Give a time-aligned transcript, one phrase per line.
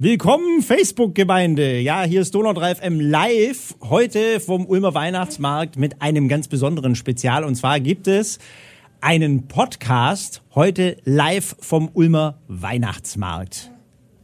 [0.00, 1.78] Willkommen Facebook-Gemeinde.
[1.78, 3.76] Ja, hier ist 3 FM live.
[3.80, 7.44] Heute vom Ulmer Weihnachtsmarkt mit einem ganz besonderen Spezial.
[7.44, 8.40] Und zwar gibt es
[9.00, 13.70] einen Podcast heute live vom Ulmer Weihnachtsmarkt.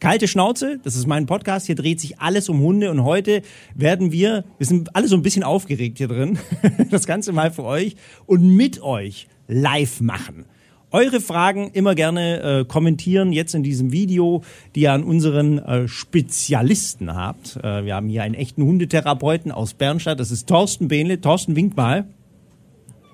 [0.00, 1.66] Kalte Schnauze, das ist mein Podcast.
[1.66, 3.42] Hier dreht sich alles um Hunde und heute
[3.76, 6.36] werden wir, wir sind alle so ein bisschen aufgeregt hier drin,
[6.90, 7.94] das Ganze mal für euch
[8.26, 10.46] und mit euch live machen.
[10.92, 14.42] Eure Fragen immer gerne äh, kommentieren jetzt in diesem Video,
[14.74, 17.56] die ihr an unseren äh, Spezialisten habt.
[17.62, 20.18] Äh, wir haben hier einen echten Hundetherapeuten aus Bernstadt.
[20.18, 21.20] Das ist Thorsten Behnle.
[21.20, 22.08] Thorsten, winkt mal.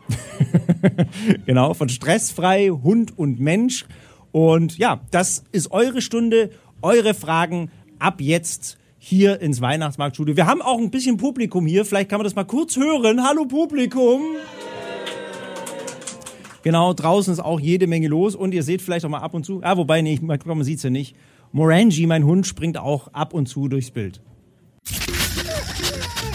[1.47, 3.84] genau, von Stressfrei, Hund und Mensch.
[4.33, 6.50] Und ja, das ist eure Stunde,
[6.80, 10.34] eure Fragen ab jetzt hier ins Weihnachtsmarktstudio.
[10.34, 11.84] Wir haben auch ein bisschen Publikum hier.
[11.84, 13.22] Vielleicht kann man das mal kurz hören.
[13.22, 14.22] Hallo Publikum.
[16.66, 19.47] Genau, draußen ist auch jede Menge los und ihr seht vielleicht auch mal ab und
[19.47, 21.15] zu, ja, wobei, nee, man sieht's ja nicht.
[21.52, 24.20] Morangi, mein Hund, springt auch ab und zu durchs Bild.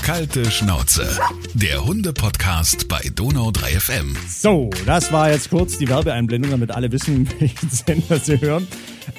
[0.03, 1.19] Kalte Schnauze,
[1.53, 4.15] der Hunde-Podcast bei Donau 3 FM.
[4.29, 8.69] So, das war jetzt kurz die Werbeeinblendung, damit alle wissen, welchen Sender sie hören.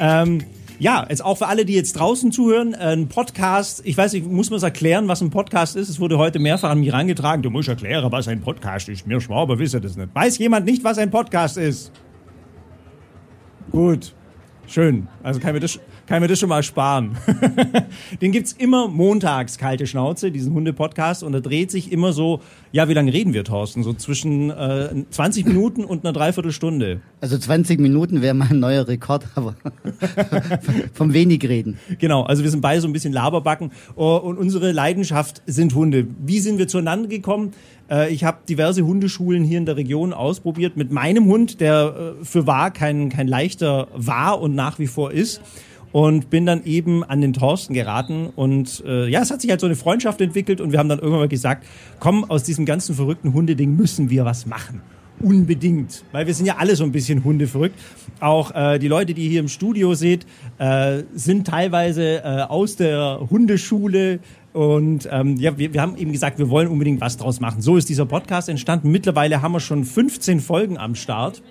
[0.00, 0.42] Ähm,
[0.82, 4.50] ja, jetzt auch für alle, die jetzt draußen zuhören, ein Podcast, ich weiß nicht, muss
[4.50, 5.88] man es erklären, was ein Podcast ist?
[5.88, 9.06] Es wurde heute mehrfach an mich herangetragen, du musst erklären, was ein Podcast ist.
[9.06, 10.12] Mir Schwaber wisse das nicht.
[10.12, 11.92] Weiß jemand nicht, was ein Podcast ist?
[13.70, 14.12] Gut,
[14.66, 15.06] schön.
[15.22, 17.16] Also kann mir das, kann mir das schon mal sparen.
[18.20, 21.22] Den gibt's immer montags, kalte Schnauze, diesen Hunde-Podcast.
[21.22, 22.40] Und da dreht sich immer so,
[22.72, 23.82] ja, wie lange reden wir, Thorsten?
[23.82, 27.00] So zwischen äh, 20 Minuten und einer Dreiviertelstunde.
[27.20, 29.54] Also 20 Minuten wäre mein neuer Rekord, aber
[30.92, 31.78] vom wenig reden.
[31.98, 33.72] Genau, also wir sind beide so ein bisschen Laberbacken.
[33.94, 36.06] Oh, und unsere Leidenschaft sind Hunde.
[36.18, 37.52] Wie sind wir zueinander gekommen?
[37.90, 42.24] Äh, ich habe diverse Hundeschulen hier in der Region ausprobiert mit meinem Hund, der äh,
[42.24, 45.40] für wahr kein, kein leichter war und nach wie vor ist
[45.92, 49.60] und bin dann eben an den Thorsten geraten und äh, ja, es hat sich halt
[49.60, 51.64] so eine Freundschaft entwickelt und wir haben dann irgendwann mal gesagt,
[52.00, 54.80] komm, aus diesem ganzen verrückten Hundeding müssen wir was machen.
[55.20, 57.78] Unbedingt, weil wir sind ja alle so ein bisschen hundeverrückt.
[58.18, 60.26] Auch äh, die Leute, die ihr hier im Studio seht,
[60.58, 64.18] äh, sind teilweise äh, aus der Hundeschule,
[64.52, 67.62] und ähm, ja, wir, wir haben eben gesagt, wir wollen unbedingt was draus machen.
[67.62, 68.90] So ist dieser Podcast entstanden.
[68.90, 71.42] Mittlerweile haben wir schon 15 Folgen am Start.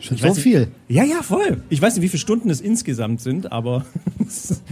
[0.00, 0.68] Schon so viel?
[0.88, 1.62] Ja, ja, voll.
[1.70, 3.86] Ich weiß nicht, wie viele Stunden es insgesamt sind, aber
[4.26, 4.62] es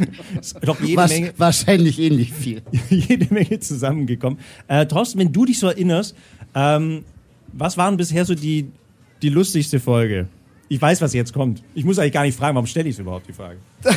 [0.41, 2.63] ist doch jede Was, Menge, wahrscheinlich ähnlich viel.
[2.91, 4.39] jede Menge zusammengekommen.
[4.69, 6.15] Äh, Thorsten, wenn du dich so erinnerst,
[6.55, 7.05] ähm,
[7.53, 8.71] was waren bisher so die,
[9.23, 10.29] die lustigste Folge?
[10.69, 11.63] Ich weiß, was jetzt kommt.
[11.75, 13.59] Ich muss eigentlich gar nicht fragen, warum stelle ich überhaupt die Frage?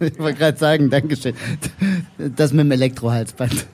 [0.00, 1.34] ich wollte gerade sagen, Dankeschön.
[2.36, 3.66] Das mit dem Elektrohalsband.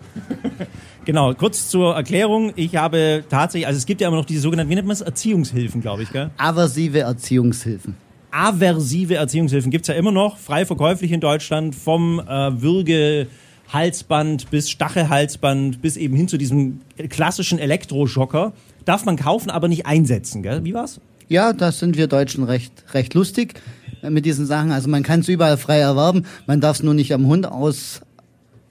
[1.06, 2.52] Genau, kurz zur Erklärung.
[2.56, 5.02] Ich habe tatsächlich, also es gibt ja immer noch diese sogenannten, wie nennt man es,
[5.02, 6.30] Erziehungshilfen, glaube ich, gell?
[6.36, 7.94] Aversive Erziehungshilfen.
[8.32, 15.80] Aversive Erziehungshilfen gibt's ja immer noch, frei verkäuflich in Deutschland, vom äh, Würgehalsband bis Stachelhalsband
[15.80, 18.52] bis eben hin zu diesem klassischen Elektroschocker.
[18.84, 20.64] Darf man kaufen, aber nicht einsetzen, gell?
[20.64, 21.00] Wie war's?
[21.28, 23.60] Ja, da sind wir Deutschen recht, recht lustig
[24.02, 24.72] äh, mit diesen Sachen.
[24.72, 28.00] Also man kann es überall frei erwerben, man darf es nur nicht am Hund aus,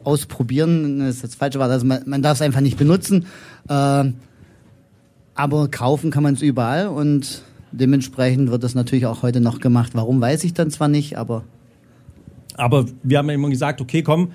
[0.06, 3.26] ausprobieren, das ist das falsche Wort, also man, man darf es einfach nicht benutzen.
[3.68, 4.12] Äh,
[5.36, 9.92] aber kaufen kann man es überall und dementsprechend wird das natürlich auch heute noch gemacht.
[9.94, 11.44] Warum weiß ich dann zwar nicht, aber
[12.56, 14.32] Aber wir haben ja immer gesagt, okay, komm,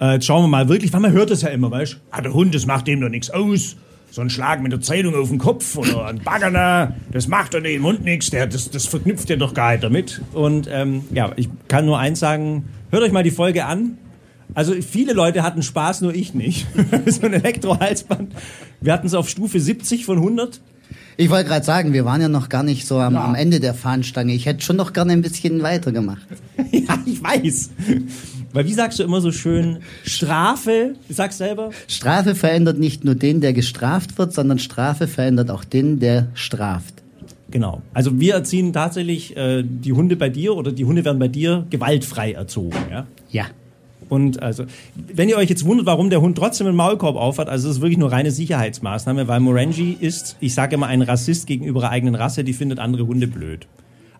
[0.00, 1.96] äh, jetzt schauen wir mal wirklich, weil man hört es ja immer, weißt du?
[2.10, 3.76] Ah, der Hund, das macht dem doch nichts aus.
[4.10, 7.62] So ein Schlag mit der Zeitung auf den Kopf oder ein Baggerner, das macht doch
[7.62, 10.20] dem Hund nichts, das, das verknüpft er doch gar nicht damit.
[10.32, 13.98] Und ähm, ja, ich kann nur eins sagen, hört euch mal die Folge an.
[14.54, 16.66] Also viele Leute hatten Spaß, nur ich nicht.
[17.06, 18.32] so ein Elektrohalsband.
[18.80, 20.60] Wir hatten es auf Stufe 70 von 100.
[21.16, 23.74] ich wollte gerade sagen, wir waren ja noch gar nicht so am, am Ende der
[23.74, 24.34] Fahnenstange.
[24.34, 26.26] Ich hätte schon noch gerne ein bisschen weitergemacht.
[26.72, 27.70] ja, ich weiß.
[28.52, 33.14] Weil wie sagst du immer so schön, Strafe, du sagst selber, Strafe verändert nicht nur
[33.14, 36.94] den, der gestraft wird, sondern Strafe verändert auch den, der straft.
[37.50, 37.82] Genau.
[37.94, 41.66] Also wir erziehen tatsächlich äh, die Hunde bei dir oder die Hunde werden bei dir
[41.70, 42.76] gewaltfrei erzogen.
[42.90, 43.06] Ja?
[43.30, 43.46] Ja.
[44.10, 44.64] Und also,
[44.94, 47.80] wenn ihr euch jetzt wundert, warum der Hund trotzdem einen Maulkorb aufhat, also es ist
[47.80, 52.16] wirklich nur reine Sicherheitsmaßnahme, weil Morangi ist, ich sage immer, ein Rassist gegenüber der eigenen
[52.16, 53.66] Rasse, die findet andere Hunde blöd.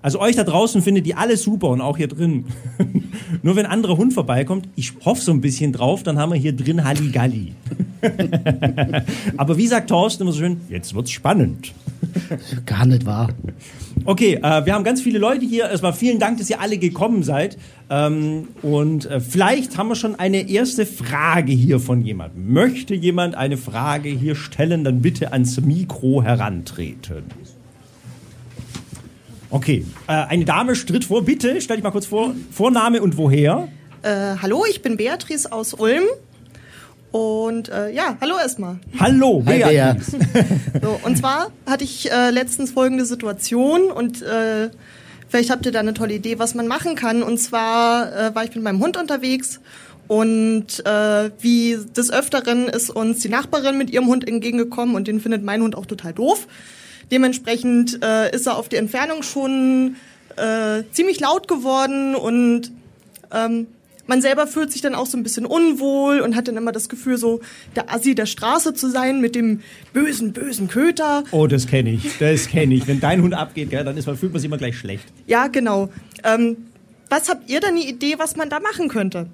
[0.02, 2.46] Also euch da draußen findet die alle super und auch hier drin.
[3.42, 6.38] Nur wenn ein anderer Hund vorbeikommt, ich hoffe so ein bisschen drauf, dann haben wir
[6.38, 7.52] hier drin Halligalli.
[9.36, 11.72] Aber wie sagt Thorsten immer so schön, jetzt wird's spannend.
[12.64, 13.28] Gar nicht wahr.
[14.06, 15.68] Okay, äh, wir haben ganz viele Leute hier.
[15.68, 17.58] Erstmal vielen Dank, dass ihr alle gekommen seid.
[17.90, 22.52] Ähm, und äh, vielleicht haben wir schon eine erste Frage hier von jemandem.
[22.52, 27.24] Möchte jemand eine Frage hier stellen, dann bitte ans Mikro herantreten.
[29.50, 31.24] Okay, äh, eine Dame stritt vor.
[31.24, 32.34] Bitte, stell dich mal kurz vor.
[32.52, 33.68] Vorname und woher?
[34.02, 36.04] Äh, hallo, ich bin Beatrice aus Ulm.
[37.10, 38.78] Und äh, ja, hallo erstmal.
[39.00, 39.92] Hallo, Hi, Bea.
[39.94, 40.18] Beatrice.
[40.82, 44.70] So, und zwar hatte ich äh, letztens folgende Situation und äh,
[45.28, 47.24] vielleicht habt ihr da eine tolle Idee, was man machen kann.
[47.24, 49.58] Und zwar äh, war ich mit meinem Hund unterwegs
[50.06, 55.20] und äh, wie des Öfteren ist uns die Nachbarin mit ihrem Hund entgegengekommen und den
[55.20, 56.46] findet mein Hund auch total doof.
[57.10, 59.96] Dementsprechend äh, ist er auf die Entfernung schon
[60.36, 62.70] äh, ziemlich laut geworden und
[63.32, 63.66] ähm,
[64.10, 66.88] man selber fühlt sich dann auch so ein bisschen unwohl und hat dann immer das
[66.88, 67.40] Gefühl, so
[67.76, 69.60] der Assi der Straße zu sein mit dem
[69.92, 71.22] bösen, bösen Köter.
[71.30, 72.18] Oh, das kenne ich.
[72.18, 72.88] Das kenne ich.
[72.88, 75.04] Wenn dein Hund abgeht, gell, dann ist man, fühlt man sich immer gleich schlecht.
[75.28, 75.90] Ja, genau.
[76.24, 76.56] Ähm,
[77.08, 79.28] was habt ihr denn eine Idee, was man da machen könnte?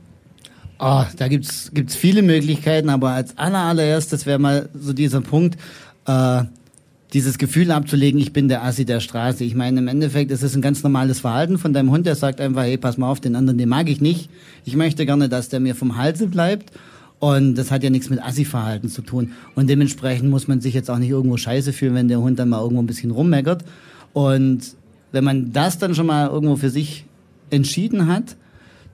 [0.79, 5.57] Oh, da gibt's gibt's viele Möglichkeiten, aber als aller allererstes wäre mal so dieser Punkt,
[6.07, 6.43] äh,
[7.13, 9.45] dieses Gefühl abzulegen, ich bin der Assi der Straße.
[9.45, 12.41] Ich meine, im Endeffekt ist es ein ganz normales Verhalten von deinem Hund, der sagt
[12.41, 14.29] einfach, hey, pass mal auf, den anderen, den mag ich nicht.
[14.65, 16.73] Ich möchte gerne, dass der mir vom Halse bleibt.
[17.19, 19.33] Und das hat ja nichts mit Assi-Verhalten zu tun.
[19.55, 22.51] Und dementsprechend muss man sich jetzt auch nicht irgendwo scheiße fühlen, wenn der Hund dann
[22.51, 23.65] mal irgendwo ein bisschen rummeckert.
[24.13, 24.75] Und
[25.13, 27.07] wenn man das dann schon mal irgendwo für sich
[27.51, 28.37] entschieden hat,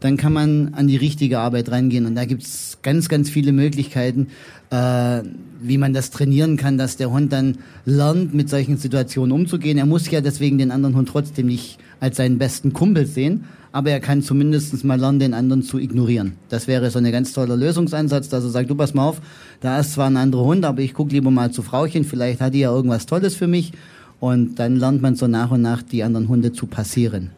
[0.03, 2.07] dann kann man an die richtige Arbeit rangehen.
[2.07, 4.29] Und da gibt's ganz, ganz viele Möglichkeiten,
[4.71, 5.23] äh,
[5.61, 9.79] wie man das trainieren kann, dass der Hund dann lernt, mit solchen Situationen umzugehen.
[9.79, 13.91] Er muss ja deswegen den anderen Hund trotzdem nicht als seinen besten Kumpel sehen, aber
[13.91, 16.33] er kann zumindest mal lernen, den anderen zu ignorieren.
[16.49, 19.23] Das wäre so ein ganz toller Lösungsansatz, dass er sagt, du pass mal auf,
[19.61, 22.55] da ist zwar ein anderer Hund, aber ich guck lieber mal zu Frauchen, vielleicht hat
[22.55, 23.73] die ja irgendwas Tolles für mich.
[24.19, 27.31] Und dann lernt man so nach und nach die anderen Hunde zu passieren.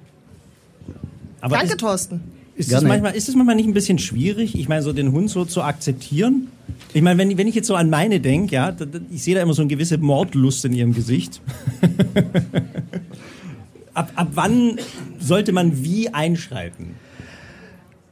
[1.40, 2.20] Aber Danke, ist, Thorsten.
[2.56, 5.30] Ist, es manchmal, ist es manchmal nicht ein bisschen schwierig, ich meine, so den Hund
[5.30, 6.48] so zu akzeptieren?
[6.92, 8.74] Ich meine, wenn, wenn ich jetzt so an meine denke, ja,
[9.10, 11.40] ich sehe da immer so eine gewisse Mordlust in ihrem Gesicht.
[13.94, 14.78] ab, ab wann
[15.18, 16.94] sollte man wie einschreiten?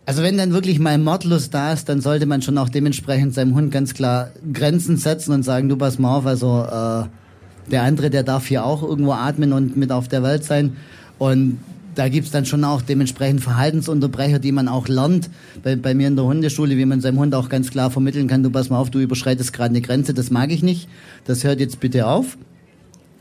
[0.04, 3.54] Also wenn dann wirklich mal Mordlust da ist, dann sollte man schon auch dementsprechend seinem
[3.54, 8.10] Hund ganz klar Grenzen setzen und sagen, du pass mal auf, also äh, der andere,
[8.10, 10.76] der darf hier auch irgendwo atmen und mit auf der Welt sein.
[11.18, 11.58] Und
[11.94, 15.30] da gibt's dann schon auch dementsprechend Verhaltensunterbrecher, die man auch lernt.
[15.62, 18.42] Bei, bei mir in der Hundeschule, wie man seinem Hund auch ganz klar vermitteln kann,
[18.42, 20.88] du pass mal auf, du überschreitest gerade eine Grenze, das mag ich nicht.
[21.24, 22.38] Das hört jetzt bitte auf.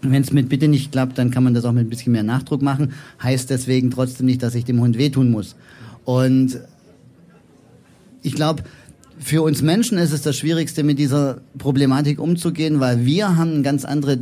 [0.01, 2.23] Wenn es mit bitte nicht klappt, dann kann man das auch mit ein bisschen mehr
[2.23, 2.93] Nachdruck machen.
[3.21, 5.55] Heißt deswegen trotzdem nicht, dass ich dem Hund wehtun muss.
[6.05, 6.59] Und
[8.23, 8.63] ich glaube,
[9.19, 13.61] für uns Menschen ist es das Schwierigste, mit dieser Problematik umzugehen, weil wir haben eine
[13.61, 14.17] ganz andere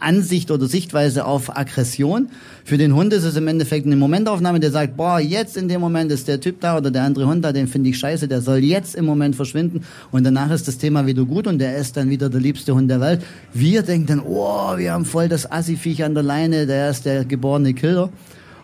[0.00, 2.28] Ansicht oder Sichtweise auf Aggression.
[2.64, 5.80] Für den Hund ist es im Endeffekt eine Momentaufnahme, der sagt, boah, jetzt in dem
[5.80, 8.42] Moment ist der Typ da oder der andere Hund da, den finde ich scheiße, der
[8.42, 11.96] soll jetzt im Moment verschwinden und danach ist das Thema wieder gut und der ist
[11.96, 13.22] dann wieder der liebste Hund der Welt.
[13.52, 17.24] Wir denken dann, oh, wir haben voll das Assi-Viech an der Leine, der ist der
[17.24, 18.10] geborene Killer.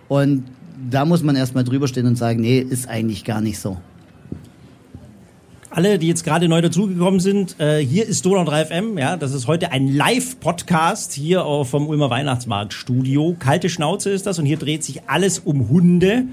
[0.08, 0.44] Und
[0.90, 3.78] da muss man erstmal drüber stehen und sagen, nee, ist eigentlich gar nicht so.
[5.76, 9.34] Alle, die jetzt gerade neu dazugekommen sind, äh, hier ist Donau 3 FM, ja, das
[9.34, 13.36] ist heute ein Live-Podcast hier vom Ulmer Weihnachtsmarkt-Studio.
[13.38, 16.24] Kalte Schnauze ist das und hier dreht sich alles um Hunde.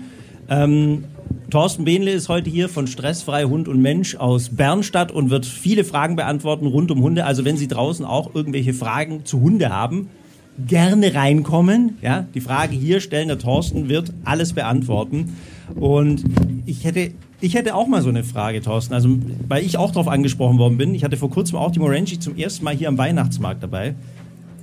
[0.47, 1.03] Ähm,
[1.49, 5.83] Thorsten Behnle ist heute hier von Stressfrei Hund und Mensch aus Bernstadt und wird viele
[5.83, 7.25] Fragen beantworten rund um Hunde.
[7.25, 10.09] Also wenn Sie draußen auch irgendwelche Fragen zu Hunde haben,
[10.57, 11.97] gerne reinkommen.
[12.01, 15.35] Ja, die Frage hier stellen, der Thorsten wird alles beantworten.
[15.75, 16.23] Und
[16.65, 18.93] ich hätte, ich hätte auch mal so eine Frage, Thorsten.
[18.93, 19.09] Also,
[19.47, 20.93] weil ich auch darauf angesprochen worden bin.
[20.95, 23.95] Ich hatte vor kurzem auch die Morenchi zum ersten Mal hier am Weihnachtsmarkt dabei.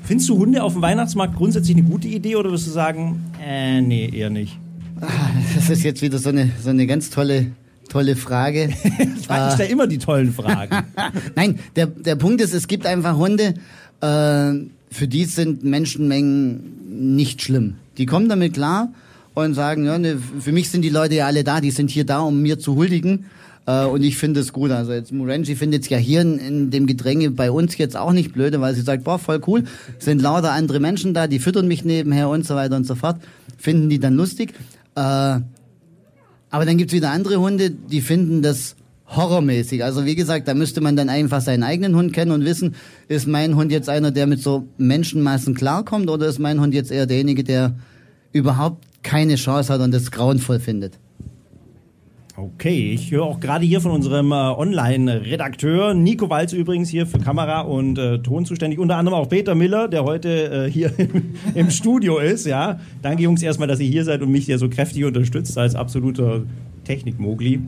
[0.02, 3.80] Findest du Hunde auf dem Weihnachtsmarkt grundsätzlich eine gute Idee oder wirst du sagen, äh,
[3.80, 4.59] nee, eher nicht?
[5.54, 7.52] Das ist jetzt wieder so eine, so eine ganz tolle,
[7.88, 8.71] tolle Frage.
[9.19, 10.85] Ich frage dich da immer die tollen Fragen.
[11.37, 13.54] Nein, der, der Punkt ist, es gibt einfach Hunde,
[14.00, 14.52] äh,
[14.90, 17.76] für die sind Menschenmengen nicht schlimm.
[17.97, 18.92] Die kommen damit klar
[19.44, 22.04] und sagen, ja, ne, für mich sind die Leute ja alle da, die sind hier
[22.04, 23.26] da, um mir zu huldigen.
[23.66, 24.70] Äh, und ich finde es gut.
[24.70, 28.12] Also jetzt Murenji findet es ja hier in, in dem Gedränge bei uns jetzt auch
[28.12, 29.64] nicht blöde, weil sie sagt, boah, voll cool,
[29.99, 33.20] sind lauter andere Menschen da, die füttern mich nebenher und so weiter und so fort.
[33.59, 34.54] Finden die dann lustig.
[34.94, 35.40] Äh,
[36.52, 38.75] aber dann gibt's wieder andere Hunde, die finden das
[39.06, 39.85] horrormäßig.
[39.85, 42.75] Also wie gesagt, da müsste man dann einfach seinen eigenen Hund kennen und wissen,
[43.09, 46.90] ist mein Hund jetzt einer, der mit so Menschenmassen klarkommt oder ist mein Hund jetzt
[46.90, 47.75] eher derjenige, der
[48.32, 50.99] überhaupt keine Chance hat und das grauenvoll findet.
[52.37, 57.19] Okay, ich höre auch gerade hier von unserem äh, Online-Redakteur, Nico Walz übrigens hier für
[57.19, 61.35] Kamera und äh, Ton zuständig, unter anderem auch Peter Miller, der heute äh, hier im,
[61.54, 62.80] im Studio ist, ja.
[63.02, 66.45] Danke Jungs erstmal, dass ihr hier seid und mich hier so kräftig unterstützt als absoluter
[66.90, 67.61] Technik-Mogli.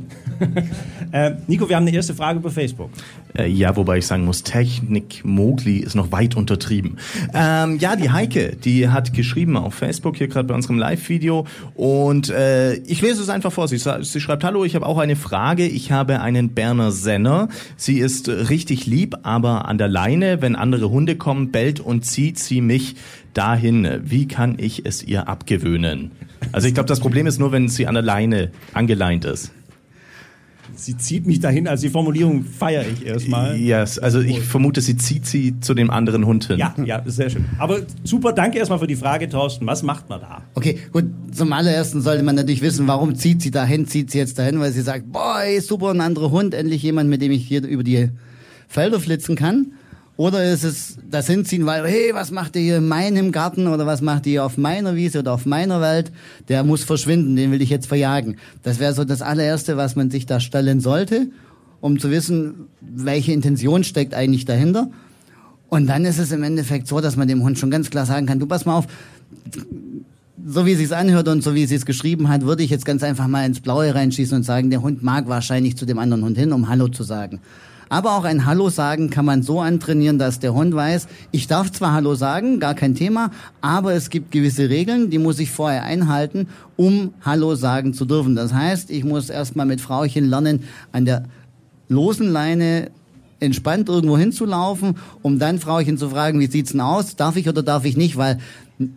[1.12, 2.90] äh, Nico, wir haben eine erste Frage über Facebook.
[3.38, 6.98] Äh, ja, wobei ich sagen muss, Technik Mogli ist noch weit untertrieben.
[7.32, 12.30] Ähm, ja, die Heike, die hat geschrieben auf Facebook hier gerade bei unserem Live-Video und
[12.30, 13.68] äh, ich lese es einfach vor.
[13.68, 15.68] Sie, sie schreibt, hallo, ich habe auch eine Frage.
[15.68, 17.48] Ich habe einen Berner Senner.
[17.76, 22.40] Sie ist richtig lieb, aber an der Leine, wenn andere Hunde kommen, bellt und zieht
[22.40, 22.96] sie mich
[23.34, 24.00] dahin.
[24.04, 26.12] Wie kann ich es ihr abgewöhnen?
[26.52, 29.52] Also ich glaube, das Problem ist nur, wenn sie an der Leine angeleint ist.
[30.74, 33.56] Sie zieht mich dahin, also die Formulierung feiere ich erstmal.
[33.56, 36.58] Yes, also ich vermute, sie zieht sie zu dem anderen Hund hin.
[36.58, 37.44] Ja, ja, sehr schön.
[37.58, 39.66] Aber super, danke erstmal für die Frage, Thorsten.
[39.66, 40.42] Was macht man da?
[40.54, 41.04] Okay, gut.
[41.30, 44.72] Zum allerersten sollte man natürlich wissen, warum zieht sie dahin, zieht sie jetzt dahin, weil
[44.72, 48.08] sie sagt, boah, super, ein anderer Hund, endlich jemand, mit dem ich hier über die
[48.66, 49.72] Felder flitzen kann.
[50.16, 53.86] Oder ist es das Hinziehen, weil, hey, was macht ihr hier in meinem Garten oder
[53.86, 56.12] was macht ihr auf meiner Wiese oder auf meiner Welt?
[56.48, 58.36] Der muss verschwinden, den will ich jetzt verjagen.
[58.62, 61.28] Das wäre so das allererste, was man sich da stellen sollte,
[61.80, 64.90] um zu wissen, welche Intention steckt eigentlich dahinter.
[65.70, 68.26] Und dann ist es im Endeffekt so, dass man dem Hund schon ganz klar sagen
[68.26, 68.86] kann, du pass mal auf,
[70.46, 72.84] so wie sie es anhört und so wie sie es geschrieben hat, würde ich jetzt
[72.84, 76.24] ganz einfach mal ins Blaue reinschießen und sagen, der Hund mag wahrscheinlich zu dem anderen
[76.24, 77.40] Hund hin, um Hallo zu sagen.
[77.92, 81.70] Aber auch ein Hallo sagen kann man so antrainieren, dass der Hund weiß, ich darf
[81.70, 83.30] zwar Hallo sagen, gar kein Thema,
[83.60, 88.34] aber es gibt gewisse Regeln, die muss ich vorher einhalten, um Hallo sagen zu dürfen.
[88.34, 91.24] Das heißt, ich muss erstmal mit Frauchen lernen, an der
[91.90, 92.90] losen Leine
[93.40, 97.16] entspannt irgendwo hinzulaufen, um dann Frauchen zu fragen, wie sieht's denn aus?
[97.16, 98.16] Darf ich oder darf ich nicht?
[98.16, 98.38] Weil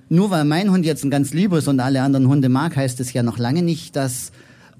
[0.07, 3.01] nur weil mein Hund jetzt ein ganz lieber ist und alle anderen Hunde mag, heißt
[3.01, 4.31] es ja noch lange nicht, dass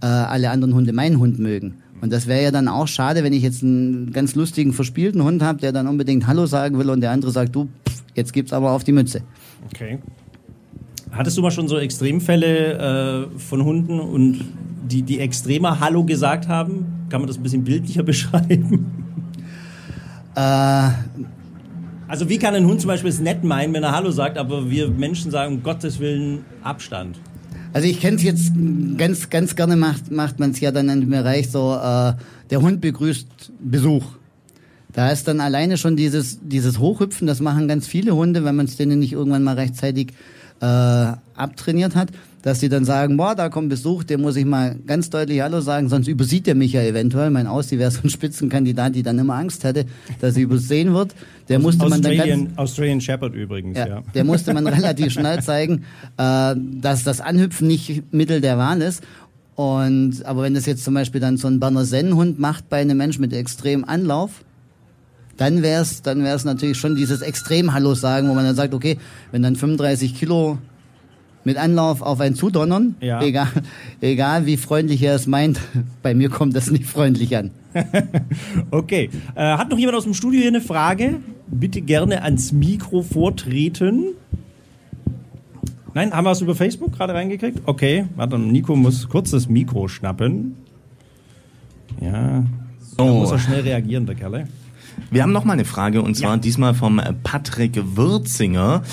[0.01, 1.75] äh, alle anderen Hunde meinen Hund mögen.
[2.01, 5.41] Und das wäre ja dann auch schade, wenn ich jetzt einen ganz lustigen, verspielten Hund
[5.41, 8.53] habe, der dann unbedingt Hallo sagen will und der andere sagt, du, pff, jetzt gibt's
[8.53, 9.21] aber auf die Mütze.
[9.65, 9.99] Okay.
[11.11, 14.45] Hattest du mal schon so Extremfälle äh, von Hunden und
[14.89, 17.07] die, die extremer Hallo gesagt haben?
[17.09, 18.91] Kann man das ein bisschen bildlicher beschreiben?
[20.35, 20.89] Äh,
[22.07, 24.69] also wie kann ein Hund zum Beispiel es nett meinen, wenn er Hallo sagt, aber
[24.69, 27.17] wir Menschen sagen, um Gottes Willen, Abstand?
[27.75, 28.53] Also ich kenne es jetzt
[28.95, 32.13] ganz, ganz gerne macht, macht man es ja dann im Bereich so, äh,
[32.49, 34.05] der Hund begrüßt Besuch.
[34.93, 38.67] Da ist dann alleine schon dieses, dieses Hochhüpfen, das machen ganz viele Hunde, wenn man
[38.67, 40.13] es denen nicht irgendwann mal rechtzeitig
[40.61, 42.11] äh, abtrainiert hat,
[42.45, 45.61] dass sie dann sagen, boah, da kommt Besuch, dem muss ich mal ganz deutlich Hallo
[45.61, 47.31] sagen, sonst übersieht er mich ja eventuell.
[47.31, 49.85] Mein Aussie wäre so ein Spitzenkandidat, die dann immer Angst hätte,
[50.21, 51.15] dass er übersehen wird.
[51.49, 54.03] Der musste man dann ganz, Australian Shepherd übrigens, ja, ja.
[54.13, 55.85] Der musste man relativ schnell zeigen,
[56.17, 59.01] äh, dass das Anhüpfen nicht Mittel der Wahl ist.
[59.55, 62.97] Und, aber wenn das jetzt zum Beispiel dann so ein Berner Sennenhund macht bei einem
[62.97, 64.43] Mensch mit extrem Anlauf,
[65.37, 68.99] dann wäre es dann wär's natürlich schon dieses Extrem-Hallo sagen, wo man dann sagt, okay,
[69.31, 70.59] wenn dann 35 Kilo
[71.45, 73.21] mit Anlauf auf einen zudonnern, ja.
[73.21, 73.47] egal,
[74.01, 75.61] egal wie freundlich er es meint,
[76.01, 77.51] bei mir kommt das nicht freundlich an.
[78.71, 79.09] okay.
[79.35, 81.19] Äh, hat noch jemand aus dem Studio hier eine Frage?
[81.47, 84.15] Bitte gerne ans Mikro vortreten.
[85.93, 87.59] Nein, haben wir es über Facebook gerade reingekriegt?
[87.65, 90.57] Okay, warte, Nico muss kurz das Mikro schnappen.
[92.01, 92.43] Ja,
[92.79, 92.95] so.
[92.97, 94.47] da muss er schnell reagieren, der Kerle.
[95.11, 96.37] Wir haben noch mal eine Frage und zwar ja.
[96.37, 98.83] diesmal vom Patrick Würzinger.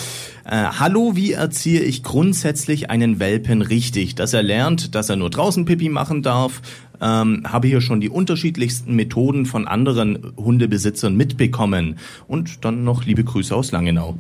[0.44, 5.30] Äh, Hallo, wie erziehe ich grundsätzlich einen Welpen richtig, dass er lernt, dass er nur
[5.30, 6.62] draußen Pipi machen darf?
[7.00, 11.96] Ähm, habe hier schon die unterschiedlichsten Methoden von anderen Hundebesitzern mitbekommen.
[12.26, 14.16] Und dann noch liebe Grüße aus Langenau.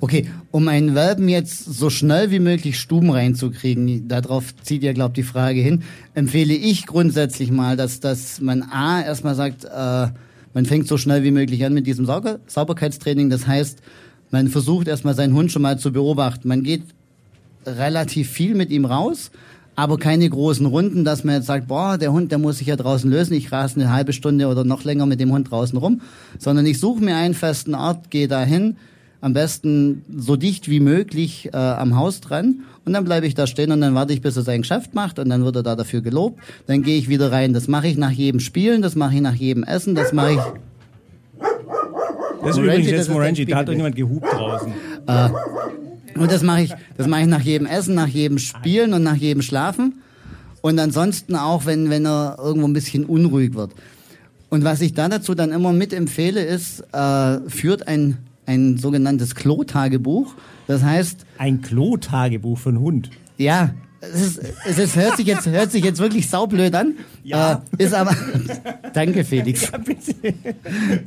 [0.00, 5.16] Okay, um einen Welpen jetzt so schnell wie möglich Stuben reinzukriegen, darauf zieht ja, glaubt
[5.16, 5.82] die Frage hin,
[6.14, 10.06] empfehle ich grundsätzlich mal, dass, dass man A erstmal sagt, äh,
[10.54, 13.28] man fängt so schnell wie möglich an mit diesem Sauber Sauberkeitstraining.
[13.28, 13.82] Das heißt,
[14.30, 16.48] man versucht erstmal seinen Hund schon mal zu beobachten.
[16.48, 16.82] Man geht
[17.66, 19.30] relativ viel mit ihm raus,
[19.76, 22.76] aber keine großen Runden, dass man jetzt sagt, boah, der Hund, der muss sich ja
[22.76, 26.00] draußen lösen, ich rase eine halbe Stunde oder noch länger mit dem Hund draußen rum,
[26.38, 28.76] sondern ich suche mir einen festen Ort, gehe dahin,
[29.20, 33.46] am besten so dicht wie möglich äh, am Haus dran und dann bleibe ich da
[33.46, 35.76] stehen und dann warte ich, bis er sein Geschäft macht und dann wird er da
[35.76, 36.40] dafür gelobt.
[36.66, 37.52] Dann gehe ich wieder rein.
[37.52, 40.40] Das mache ich nach jedem Spielen, das mache ich nach jedem Essen, das mache ich
[42.48, 44.72] das ist Morangi, übrigens jetzt Morangi, da hat irgendjemand gehupt draußen.
[45.06, 49.02] Äh, und das mache ich, das mache ich nach jedem Essen, nach jedem Spielen und
[49.02, 50.02] nach jedem Schlafen.
[50.60, 53.72] Und ansonsten auch, wenn, wenn er irgendwo ein bisschen unruhig wird.
[54.50, 60.34] Und was ich da dazu dann immer mitempfehle, ist, äh, führt ein, ein sogenanntes Klo-Tagebuch.
[60.66, 61.24] Das heißt.
[61.36, 63.10] Ein Klo-Tagebuch für einen Hund.
[63.36, 66.94] Ja, es, ist, es hört, sich jetzt, hört sich jetzt wirklich saublöd an.
[67.24, 67.62] Ja.
[67.78, 68.14] Äh, ist aber.
[68.94, 69.70] danke, Felix.
[69.70, 70.34] Ja, bitte.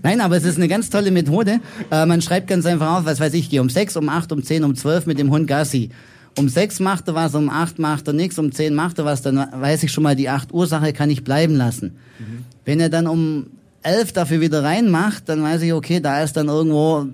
[0.03, 1.59] Nein, aber es ist eine ganz tolle Methode.
[1.89, 4.43] Äh, man schreibt ganz einfach auf, was weiß ich, gehe um sechs, um acht, um
[4.43, 5.89] zehn, um zwölf mit dem Hund Gassi.
[6.37, 9.21] um sechs macht er was, um acht macht er nichts, um zehn macht er was,
[9.21, 11.97] dann weiß ich schon mal, die acht Ursache kann ich bleiben lassen.
[12.19, 12.45] Mhm.
[12.65, 13.47] Wenn er dann um
[13.83, 17.07] elf dafür wieder reinmacht, dann weiß ich, okay, da ist dann irgendwo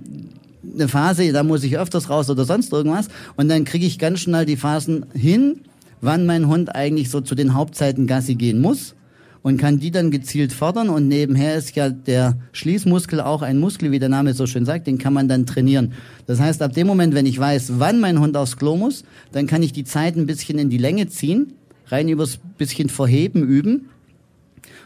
[0.73, 3.07] eine Phase, da muss ich öfters raus oder sonst irgendwas.
[3.35, 5.61] Und dann kriege ich ganz schnell die Phasen hin,
[6.01, 8.95] wann mein Hund eigentlich so zu den Hauptzeiten Gassi gehen muss
[9.41, 10.89] und kann die dann gezielt fördern.
[10.89, 14.87] Und nebenher ist ja der Schließmuskel auch ein Muskel, wie der Name so schön sagt,
[14.87, 15.93] den kann man dann trainieren.
[16.25, 19.47] Das heißt, ab dem Moment, wenn ich weiß, wann mein Hund aufs Klo muss, dann
[19.47, 21.53] kann ich die Zeit ein bisschen in die Länge ziehen,
[21.87, 23.89] rein übers bisschen Verheben üben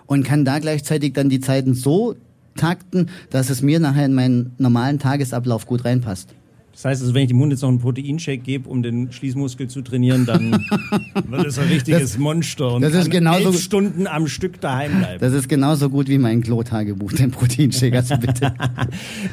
[0.06, 2.16] und kann da gleichzeitig dann die Zeiten so
[2.56, 6.36] takten, dass es mir nachher in meinen normalen Tagesablauf gut reinpasst.
[6.72, 9.68] Das heißt also, wenn ich dem Hund jetzt noch einen Proteinshake gebe, um den Schließmuskel
[9.68, 10.52] zu trainieren, dann
[11.28, 15.00] wird es ein richtiges das, Monster und das ist genauso, elf Stunden am Stück daheim
[15.00, 15.20] bleiben.
[15.20, 18.54] Das ist genauso gut wie mein Klo-Tagebuch, den Proteinshake, also bitte.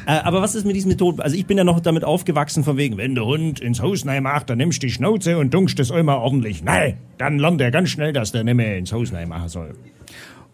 [0.05, 1.19] Äh, aber was ist mit diesen Methoden?
[1.19, 4.23] Also ich bin ja noch damit aufgewachsen, von wegen, wenn der Hund ins Haus nein
[4.23, 6.63] macht, dann nimmst du die Schnauze und dunkst es immer ordentlich.
[6.63, 9.75] Nein, dann lernt er ganz schnell, dass der nicht mehr ins Haus nein machen soll.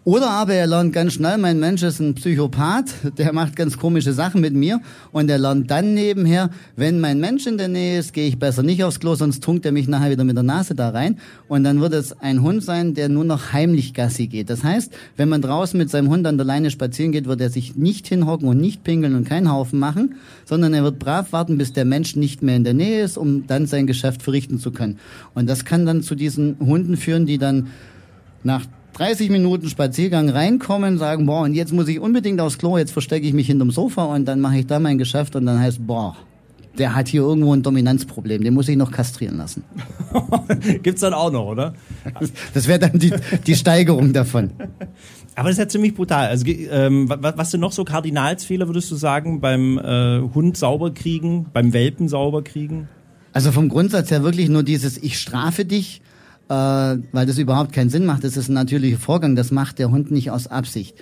[0.06, 4.14] Oder aber er lernt ganz schnell, mein Mensch ist ein Psychopath, der macht ganz komische
[4.14, 4.80] Sachen mit mir
[5.12, 8.62] und er lernt dann nebenher, wenn mein Mensch in der Nähe ist, gehe ich besser
[8.62, 11.64] nicht aufs Klo, sonst tunkt er mich nachher wieder mit der Nase da rein und
[11.64, 14.52] dann wird es ein Hund sein, der nur noch heimlich Gassi geht.
[14.52, 17.50] Das heißt, wenn man draußen mit seinem Hund an der Leine spazieren geht, wird er
[17.50, 21.58] sich nicht hinhocken und nicht pinkeln und keinen Haufen machen, sondern er wird brav warten,
[21.58, 24.70] bis der Mensch nicht mehr in der Nähe ist, um dann sein Geschäft verrichten zu
[24.70, 25.00] können.
[25.34, 27.70] Und das kann dann zu diesen Hunden führen, die dann
[28.44, 32.92] nach 30 Minuten Spaziergang reinkommen, sagen, boah, und jetzt muss ich unbedingt aufs Klo, jetzt
[32.92, 35.86] verstecke ich mich hinterm Sofa und dann mache ich da mein Geschäft und dann heißt,
[35.86, 36.16] boah,
[36.78, 39.64] der hat hier irgendwo ein Dominanzproblem, den muss ich noch kastrieren lassen.
[40.84, 41.74] Gibt's dann auch noch, oder?
[42.54, 43.14] Das wäre dann die,
[43.46, 44.52] die Steigerung davon.
[45.36, 46.28] Aber das ist ja ziemlich brutal.
[46.28, 50.94] Also, ähm, was, was sind noch so Kardinalsfehler, würdest du sagen, beim äh, Hund sauber
[50.94, 52.88] kriegen, beim Welpen sauber kriegen?
[53.34, 56.02] Also vom Grundsatz her wirklich nur dieses, ich strafe dich,
[56.50, 58.24] äh, weil das überhaupt keinen Sinn macht.
[58.24, 60.96] Das ist ein natürlicher Vorgang, das macht der Hund nicht aus Absicht.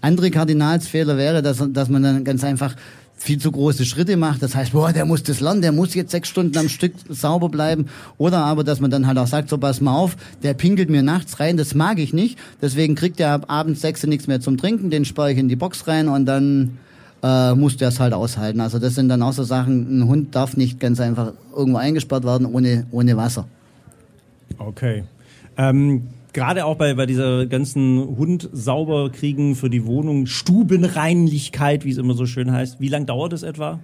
[0.00, 2.76] Andere Kardinalsfehler wäre, dass, dass man dann ganz einfach
[3.16, 4.42] viel zu große Schritte macht.
[4.42, 7.50] Das heißt, boah, der muss das lernen, der muss jetzt sechs Stunden am Stück sauber
[7.50, 7.86] bleiben.
[8.16, 11.02] Oder aber, dass man dann halt auch sagt, so pass mal auf, der pinkelt mir
[11.02, 12.38] nachts rein, das mag ich nicht.
[12.62, 15.56] Deswegen kriegt er ab abends sechs nichts mehr zum Trinken, den sperre ich in die
[15.56, 16.78] Box rein und dann
[17.22, 18.60] äh, muss der es halt aushalten.
[18.60, 22.24] Also das sind dann auch so Sachen, ein Hund darf nicht ganz einfach irgendwo eingesperrt
[22.24, 23.46] werden ohne, ohne Wasser.
[24.58, 25.04] Okay.
[25.56, 31.90] Ähm, Gerade auch bei, bei dieser ganzen Hund sauber kriegen für die Wohnung, Stubenreinlichkeit, wie
[31.90, 32.80] es immer so schön heißt.
[32.80, 33.80] Wie lange dauert es etwa?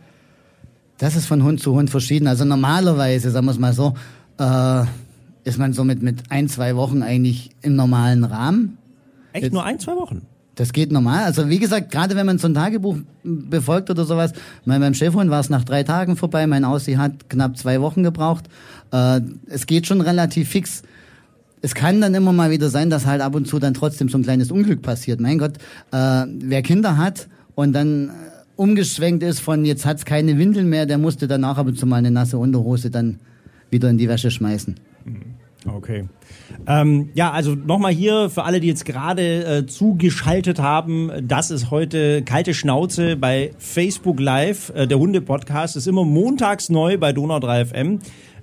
[0.98, 2.29] Das ist von Hund zu Hund verschieden.
[2.29, 3.94] Also normalerweise, sagen wir es mal so,
[4.38, 4.85] äh,
[5.44, 8.79] ist man so mit, mit ein, zwei Wochen eigentlich im normalen Rahmen.
[9.33, 10.22] Echt Jetzt, nur ein, zwei Wochen?
[10.57, 11.24] Das geht normal.
[11.24, 14.33] Also wie gesagt, gerade wenn man so ein Tagebuch befolgt oder sowas,
[14.64, 18.02] mein, beim Chefhund war es nach drei Tagen vorbei, mein Aussie hat knapp zwei Wochen
[18.02, 18.48] gebraucht.
[18.92, 20.83] Äh, es geht schon relativ fix.
[21.62, 24.18] Es kann dann immer mal wieder sein, dass halt ab und zu dann trotzdem so
[24.18, 25.20] ein kleines Unglück passiert.
[25.20, 25.59] Mein Gott,
[25.92, 28.12] äh, wer Kinder hat und dann äh,
[28.57, 31.96] umgeschwenkt ist von jetzt hat's keine Windeln mehr, der musste danach ab und zu mal
[31.96, 33.18] eine nasse Unterhose dann
[33.70, 34.77] wieder in die Wäsche schmeißen.
[35.75, 36.05] Okay.
[36.66, 41.70] Ähm, ja, also nochmal hier für alle, die jetzt gerade äh, zugeschaltet haben, das ist
[41.70, 44.72] heute kalte Schnauze bei Facebook Live.
[44.75, 47.99] Äh, der Hunde-Podcast ist immer montags neu bei Donau 3 FM.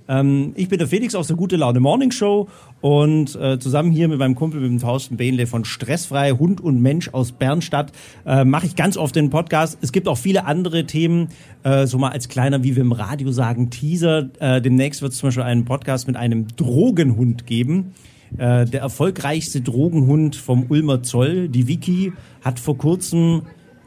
[0.08, 2.48] Ähm, ich bin der Felix aus der Gute Laune Morning Show
[2.80, 6.80] und äh, zusammen hier mit meinem Kumpel, mit dem Thorsten Behnle von Stressfrei Hund und
[6.80, 7.92] Mensch aus Bernstadt
[8.26, 9.78] äh, mache ich ganz oft den Podcast.
[9.80, 11.28] Es gibt auch viele andere Themen,
[11.62, 14.28] äh, so mal als kleiner, wie wir im Radio sagen, Teaser.
[14.40, 17.94] Äh, demnächst wird es zum Beispiel einen Podcast mit einem Drogenhund geben.
[18.36, 22.12] Äh, der erfolgreichste Drogenhund vom Ulmer Zoll, die Vicky,
[22.42, 23.42] hat vor kurzem,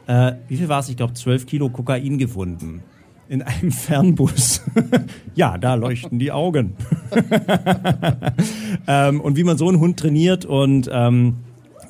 [0.08, 0.88] äh, wie viel war es?
[0.88, 2.82] Ich glaube, 12 Kilo Kokain gefunden
[3.28, 4.62] in einem Fernbus.
[5.34, 6.74] ja, da leuchten die Augen.
[8.86, 11.36] ähm, und wie man so einen Hund trainiert und ähm,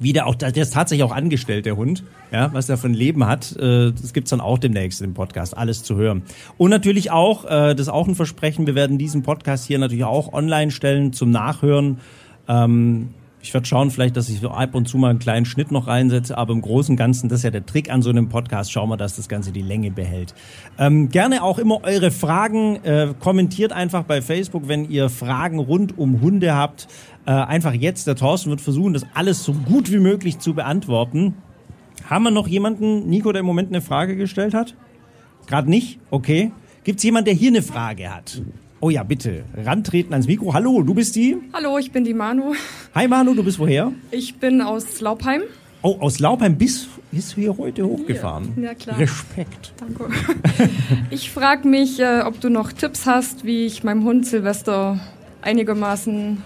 [0.00, 2.94] wie der auch, der ist tatsächlich auch angestellt, der Hund, ja, was der für ein
[2.94, 6.22] Leben hat, äh, das gibt's dann auch demnächst im Podcast, alles zu hören.
[6.56, 10.04] Und natürlich auch, äh, das ist auch ein Versprechen, wir werden diesen Podcast hier natürlich
[10.04, 11.98] auch online stellen zum Nachhören.
[12.48, 15.70] Ähm, ich werde schauen, vielleicht, dass ich so ab und zu mal einen kleinen Schnitt
[15.70, 18.28] noch reinsetze, aber im Großen und Ganzen, das ist ja der Trick an so einem
[18.28, 20.34] Podcast, schauen wir, dass das Ganze die Länge behält.
[20.78, 25.96] Ähm, gerne auch immer eure Fragen, äh, kommentiert einfach bei Facebook, wenn ihr Fragen rund
[25.96, 26.88] um Hunde habt.
[27.26, 31.34] Äh, einfach jetzt, der Thorsten wird versuchen, das alles so gut wie möglich zu beantworten.
[32.08, 34.74] Haben wir noch jemanden, Nico, der im Moment eine Frage gestellt hat?
[35.46, 36.00] Gerade nicht?
[36.10, 36.52] Okay.
[36.84, 38.42] Gibt es jemanden, der hier eine Frage hat?
[38.80, 39.42] Oh ja, bitte.
[39.56, 40.54] Rantreten ans Mikro.
[40.54, 41.36] Hallo, du bist die?
[41.52, 42.54] Hallo, ich bin die Manu.
[42.94, 43.90] Hi Manu, du bist woher?
[44.12, 45.42] Ich bin aus Laubheim.
[45.82, 48.52] Oh, aus Laubheim bis, bis hier heute hochgefahren.
[48.62, 48.98] Ja, klar.
[48.98, 49.72] Respekt.
[49.78, 50.08] Danke.
[51.10, 55.00] Ich frage mich, äh, ob du noch Tipps hast, wie ich meinem Hund Silvester
[55.42, 56.42] einigermaßen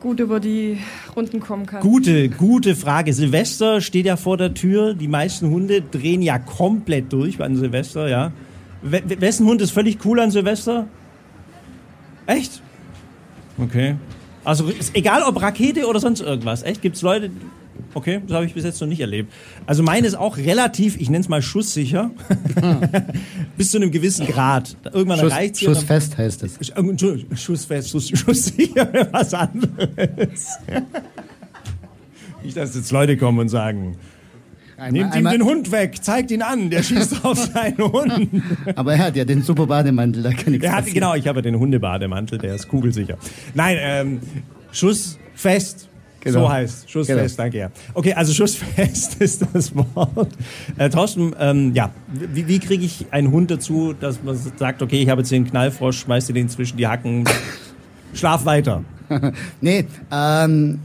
[0.00, 0.78] gut über die
[1.14, 1.80] Runden kommen kann.
[1.80, 3.12] Gute, gute Frage.
[3.12, 4.94] Silvester steht ja vor der Tür.
[4.94, 8.32] Die meisten Hunde drehen ja komplett durch an Silvester, ja.
[8.82, 10.88] We wessen Hund ist völlig cool an Silvester?
[12.26, 12.62] Echt?
[13.58, 13.96] Okay.
[14.44, 16.62] Also ist egal ob Rakete oder sonst irgendwas.
[16.62, 16.82] Echt?
[16.82, 17.30] Gibt's Leute.
[17.94, 19.32] Okay, das habe ich bis jetzt noch nicht erlebt.
[19.66, 22.10] Also meine ist auch relativ, ich nenne es mal schusssicher.
[23.56, 24.76] bis zu einem gewissen Grad.
[24.92, 26.58] Irgendwann Schuss, reicht's Schussfest heißt es.
[27.40, 30.58] Schussfest, Schuss, schusssicher wäre was anderes.
[32.42, 33.96] Nicht, dass jetzt Leute kommen und sagen,
[34.90, 38.30] nehmt ihm einmal- den Hund weg, zeigt ihn an, der schießt auf seinen Hund.
[38.74, 40.94] Aber er hat ja den super Bademantel, da kann nichts Er hat, passieren.
[40.94, 43.16] genau, ich habe den Hundebademantel, der ist kugelsicher.
[43.54, 44.20] Nein, ähm,
[44.72, 45.88] Schussfest.
[46.24, 46.40] Genau.
[46.42, 47.36] So heißt Schussfest, Genau.
[47.36, 47.70] danke ja.
[47.94, 50.28] Okay, also Schussfest ist das Wort.
[50.78, 55.02] Äh, Thorsten, ähm, ja, wie, wie kriege ich einen Hund dazu, dass man sagt, okay,
[55.02, 57.24] ich habe jetzt hier einen Knallfrosch, schmeiß dir den zwischen die Hacken,
[58.14, 58.84] schlaf weiter.
[59.60, 60.78] Nee, ähm,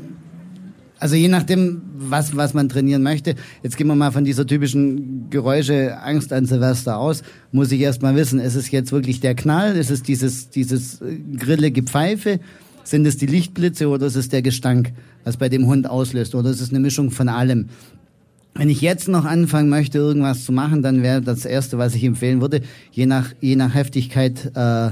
[1.00, 3.36] also je nachdem, was, was man trainieren möchte.
[3.64, 7.24] Jetzt gehen wir mal von dieser typischen Geräusche Angst an Silvester aus.
[7.52, 9.76] Muss ich erst mal wissen, ist es jetzt wirklich der Knall?
[9.76, 12.40] Ist es dieses, dieses äh, grillige Pfeife?
[12.84, 16.36] Sind es die Lichtblitze oder ist es der Gestank, was bei dem Hund auslöst?
[16.36, 17.68] Oder ist es eine Mischung von allem?
[18.56, 22.04] Wenn ich jetzt noch anfangen möchte, irgendwas zu machen, dann wäre das Erste, was ich
[22.04, 24.92] empfehlen würde, je nach, je nach Heftigkeit äh,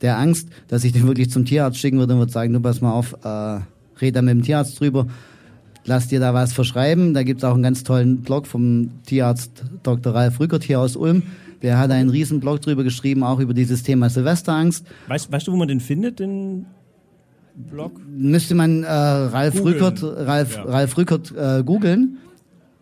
[0.00, 2.80] der Angst, dass ich den wirklich zum Tierarzt schicken würde und würde sagen, du pass
[2.80, 3.60] mal auf, äh,
[4.00, 5.06] red da mit dem Tierarzt drüber,
[5.84, 7.14] lass dir da was verschreiben.
[7.14, 10.14] Da gibt's auch einen ganz tollen Blog vom Tierarzt Dr.
[10.14, 11.22] Ralf Rückert hier aus Ulm.
[11.62, 14.86] Der hat einen riesen Blog drüber geschrieben, auch über dieses Thema Silvesterangst.
[15.08, 16.66] Weißt, weißt du, wo man den findet, den
[17.70, 18.00] Blog?
[18.08, 19.62] Müsste man äh, Ralf.
[19.62, 20.62] Rückert, Ralf, Ja.
[20.62, 22.18] Ralf Rückert äh, googeln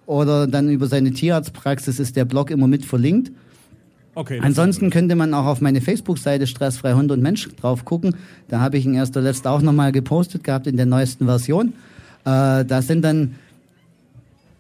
[0.04, 3.32] oder dann über seine Tierarztpraxis ist der Blog immer mit verlinkt.
[4.16, 4.40] Okay.
[4.42, 8.16] Ansonsten könnte man auch auf meine Facebook-Seite Stressfrei Hund und Mensch drauf gucken.
[8.48, 11.74] Da habe ich ihn erst der letzte auch nochmal gepostet gehabt in der neuesten Version.
[12.24, 13.34] Äh, da sind dann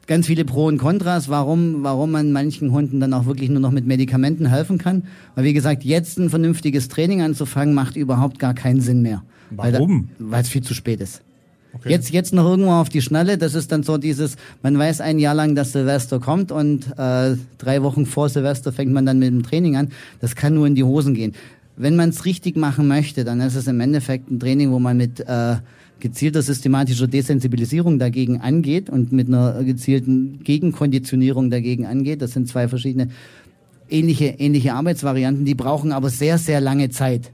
[0.06, 3.70] ganz viele Pro und Kontras, warum, warum man manchen Hunden dann auch wirklich nur noch
[3.70, 5.04] mit Medikamenten helfen kann.
[5.34, 9.22] Weil wie gesagt, jetzt ein vernünftiges Training anzufangen, macht überhaupt gar keinen Sinn mehr.
[9.50, 10.10] Warum?
[10.18, 11.22] Weil es viel zu spät ist.
[11.84, 15.18] Jetzt, jetzt noch irgendwo auf die Schnelle, das ist dann so dieses, man weiß ein
[15.18, 19.28] Jahr lang, dass Silvester kommt und äh, drei Wochen vor Silvester fängt man dann mit
[19.28, 19.88] dem Training an.
[20.20, 21.34] Das kann nur in die Hosen gehen.
[21.76, 24.96] Wenn man es richtig machen möchte, dann ist es im Endeffekt ein Training, wo man
[24.96, 25.56] mit äh,
[26.00, 32.22] gezielter systematischer Desensibilisierung dagegen angeht und mit einer gezielten Gegenkonditionierung dagegen angeht.
[32.22, 33.08] Das sind zwei verschiedene
[33.88, 37.30] ähnliche, ähnliche Arbeitsvarianten, die brauchen aber sehr, sehr lange Zeit.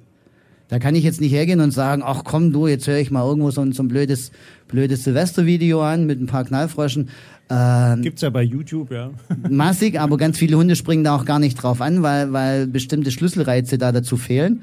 [0.73, 3.29] Da kann ich jetzt nicht hergehen und sagen, ach komm du, jetzt höre ich mal
[3.29, 4.33] irgendwo so ein, so ein blödes,
[4.69, 7.11] blödes Silvestervideo an mit ein paar Knallfröschen.
[7.51, 9.11] Ähm, Gibt's ja bei YouTube, ja.
[9.51, 13.11] massig, aber ganz viele Hunde springen da auch gar nicht drauf an, weil, weil bestimmte
[13.11, 14.63] Schlüsselreize da dazu fehlen.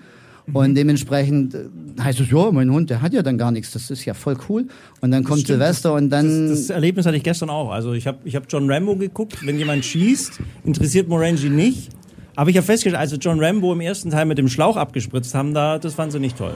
[0.52, 1.68] Und dementsprechend äh,
[2.02, 4.36] heißt es, ja, mein Hund, der hat ja dann gar nichts, das ist ja voll
[4.50, 4.66] cool.
[5.02, 6.50] Und dann kommt Silvester und dann...
[6.50, 7.70] Das Erlebnis hatte ich gestern auch.
[7.70, 9.46] Also ich habe ich hab John Rambo geguckt.
[9.46, 11.92] Wenn jemand schießt, interessiert Morangi nicht.
[12.40, 15.54] Aber ich habe festgestellt, als John Rambo im ersten Teil mit dem Schlauch abgespritzt haben,
[15.54, 16.54] da, das fanden sie nicht toll.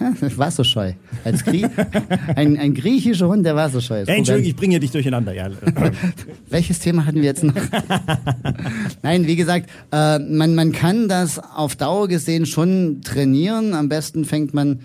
[0.36, 0.94] Wasserscheu.
[1.24, 1.66] Als Grie
[2.36, 4.08] ein, ein griechischer Hund, der wasserscheu ist.
[4.08, 5.34] Ja, Entschuldigung, ich bringe dich durcheinander.
[5.34, 5.50] Ja,
[6.48, 7.52] Welches Thema hatten wir jetzt noch?
[9.02, 13.74] Nein, wie gesagt, äh, man, man kann das auf Dauer gesehen schon trainieren.
[13.74, 14.78] Am besten fängt man äh,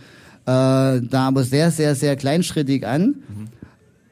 [0.45, 3.23] da aber sehr, sehr, sehr kleinschrittig an.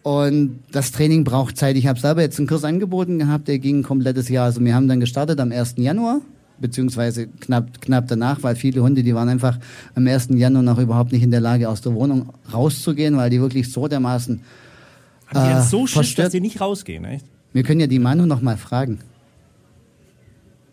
[0.08, 1.76] Und das Training braucht Zeit.
[1.76, 4.46] Ich habe selber jetzt einen Kurs angeboten gehabt, der ging ein komplettes Jahr.
[4.46, 5.74] Also wir haben dann gestartet am 1.
[5.78, 6.22] Januar,
[6.62, 9.60] beziehungsweise knapp, knapp danach, weil viele Hunde, die waren einfach
[9.96, 10.30] am 1.
[10.32, 13.90] Januar noch überhaupt nicht in der Lage, aus der Wohnung rauszugehen, weil die wirklich so
[13.90, 14.40] dermaßen...
[15.28, 17.26] haben die Äh, so Schiss, verstört- dass die nicht rausgehen, echt?
[17.52, 19.00] Wir können ja die Manu noch mal fragen.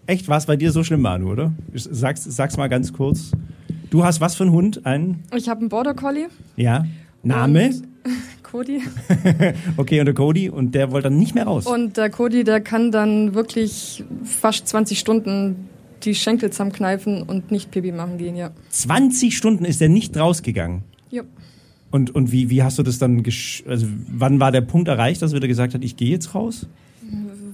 [0.07, 1.53] Echt, war es bei dir so schlimm, Manu, oder?
[1.75, 3.33] Sag's, sag's mal ganz kurz.
[3.91, 4.87] Du hast was für einen Hund?
[4.87, 5.25] Einen?
[5.35, 6.85] Ich habe einen Border Collie, Ja.
[7.25, 7.71] Name?
[8.55, 8.83] Cody.
[9.77, 10.49] Okay, und der Cody.
[10.49, 11.67] Und der wollte dann nicht mehr raus.
[11.67, 15.69] Und der Cody, der kann dann wirklich fast 20 Stunden
[16.05, 18.53] die Schenkel zusammenkneifen und nicht Pipi machen gehen, ja.
[18.71, 20.83] 20 Stunden ist er nicht rausgegangen.
[21.11, 21.23] ja.
[21.91, 25.23] Und, und wie, wie hast du das dann, gesch also wann war der Punkt erreicht,
[25.23, 26.67] dass er wieder gesagt hat, ich gehe jetzt raus?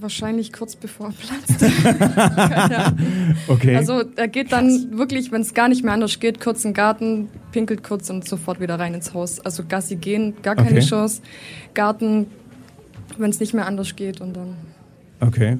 [0.00, 1.64] Wahrscheinlich kurz bevor er platzt.
[3.48, 3.76] Okay.
[3.76, 6.74] Also er geht dann wirklich, wenn es gar nicht mehr anders geht, kurz in den
[6.74, 9.40] Garten, pinkelt kurz und sofort wieder rein ins Haus.
[9.40, 10.80] Also Gassi gehen, gar keine Okay.
[10.86, 11.22] Chance.
[11.74, 12.26] Garten,
[13.18, 14.56] wenn es nicht mehr anders geht und dann.
[15.20, 15.58] okay.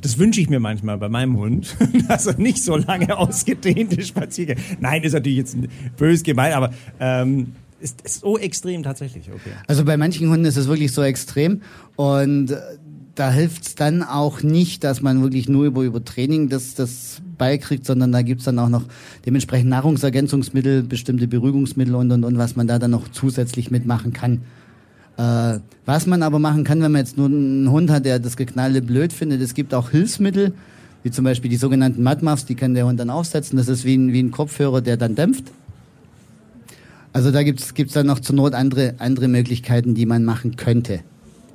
[0.00, 1.76] Das wünsche ich mir manchmal bei meinem Hund,
[2.08, 4.60] dass er nicht so lange ausgedehnte Spaziergänge.
[4.80, 5.56] Nein, ist natürlich jetzt
[5.96, 9.52] bös gemeint, aber ähm, Ist, ist so extrem tatsächlich, okay.
[9.68, 11.62] Also bei manchen Hunden ist es wirklich so extrem
[11.94, 12.56] und äh,
[13.14, 17.20] da hilft es dann auch nicht, dass man wirklich nur über, über Training das, das
[17.36, 18.84] beikriegt, sondern da gibt's dann auch noch
[19.26, 24.42] dementsprechend Nahrungsergänzungsmittel, bestimmte Beruhigungsmittel und, und, und was man da dann noch zusätzlich mitmachen kann.
[25.18, 28.36] Äh, was man aber machen kann, wenn man jetzt nur einen Hund hat, der das
[28.36, 30.54] Geknalle blöd findet, es gibt auch Hilfsmittel,
[31.02, 33.58] wie zum Beispiel die sogenannten Mudmuffs, die kann der Hund dann aufsetzen.
[33.58, 35.44] Das ist wie ein, wie ein Kopfhörer, der dann dämpft.
[37.12, 41.00] Also da gibt's gibt's dann noch zur Not andere, andere Möglichkeiten, die man machen könnte.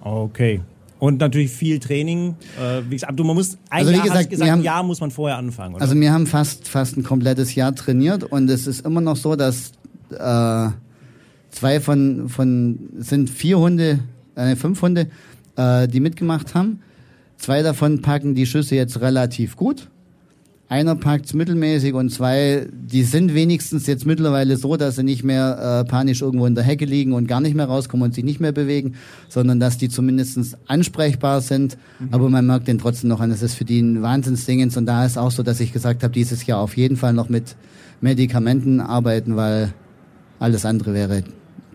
[0.02, 0.62] Okay.
[1.00, 2.36] Und natürlich viel Training.
[2.60, 4.84] Äh, wie gesagt, du, man muss, ein Also wie Jahr, gesagt, gesagt, haben- ein Jahr
[4.84, 5.82] muss man vorher anfangen, oder?
[5.84, 9.36] Also wir haben fast, fast ein komplettes Jahr trainiert und es ist immer noch so,
[9.36, 9.74] dass
[10.12, 10.70] äh,
[11.52, 14.00] zwei von, von sind vier Hunde,
[14.36, 15.08] äh, fünf Hunde,
[15.56, 16.80] äh, die mitgemacht haben.
[17.38, 19.90] Zwei davon packen die Schüsse jetzt relativ gut.
[20.70, 25.86] Einer packt's mittelmäßig und zwei, die sind wenigstens jetzt mittlerweile so, dass sie nicht mehr
[25.86, 28.42] äh, panisch irgendwo in der Hecke liegen und gar nicht mehr rauskommen und sich nicht
[28.42, 28.96] mehr bewegen,
[29.30, 31.78] sondern dass die zumindest ansprechbar sind.
[32.12, 35.06] Aber man merkt den trotzdem noch an, es ist für die ein Wahnsinnsdingens und da
[35.06, 37.56] ist auch so, dass ich gesagt habe, dieses Jahr auf jeden Fall noch mit
[38.02, 39.74] Medikamenten arbeiten, weil
[40.38, 41.24] alles andere wäre,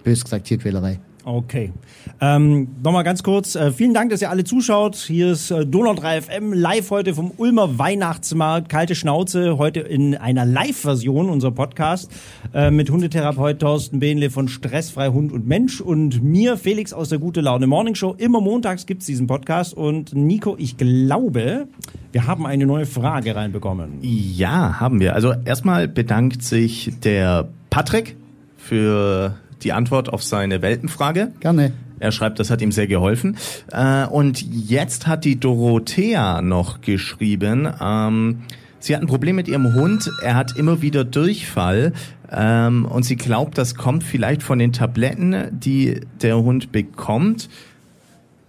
[0.05, 1.01] bös gesagt, Tierquälerei.
[1.25, 1.73] Okay.
[2.21, 3.55] Ähm, Nochmal ganz kurz.
[3.55, 4.97] Äh, vielen Dank, dass ihr alle zuschaut.
[4.97, 8.69] Hier ist äh, Donau 3 FM live heute vom Ulmer Weihnachtsmarkt.
[8.69, 9.57] Kalte Schnauze.
[9.57, 12.11] Heute in einer Live-Version unser Podcast
[12.53, 17.21] äh, mit Hundetherapeut Thorsten Behnle von Stressfrei Hund und Mensch und mir, Felix aus der
[17.21, 18.17] Gute Laune Morning Show.
[18.19, 19.75] Immer montags gibt's diesen Podcast.
[19.75, 21.69] Und Nico, ich glaube,
[22.11, 23.99] wir haben eine neue Frage reinbekommen.
[24.03, 25.15] Ja, haben wir.
[25.15, 28.17] Also erstmal bedankt sich der Patrick
[28.57, 31.33] für die Antwort auf seine Welpenfrage.
[31.41, 31.73] Gerne.
[31.99, 33.37] Er schreibt, das hat ihm sehr geholfen.
[33.71, 38.43] Äh, und jetzt hat die Dorothea noch geschrieben, ähm,
[38.81, 40.11] sie hat ein Problem mit ihrem Hund.
[40.23, 41.93] Er hat immer wieder Durchfall.
[42.35, 47.49] Ähm, und sie glaubt, das kommt vielleicht von den Tabletten, die der Hund bekommt.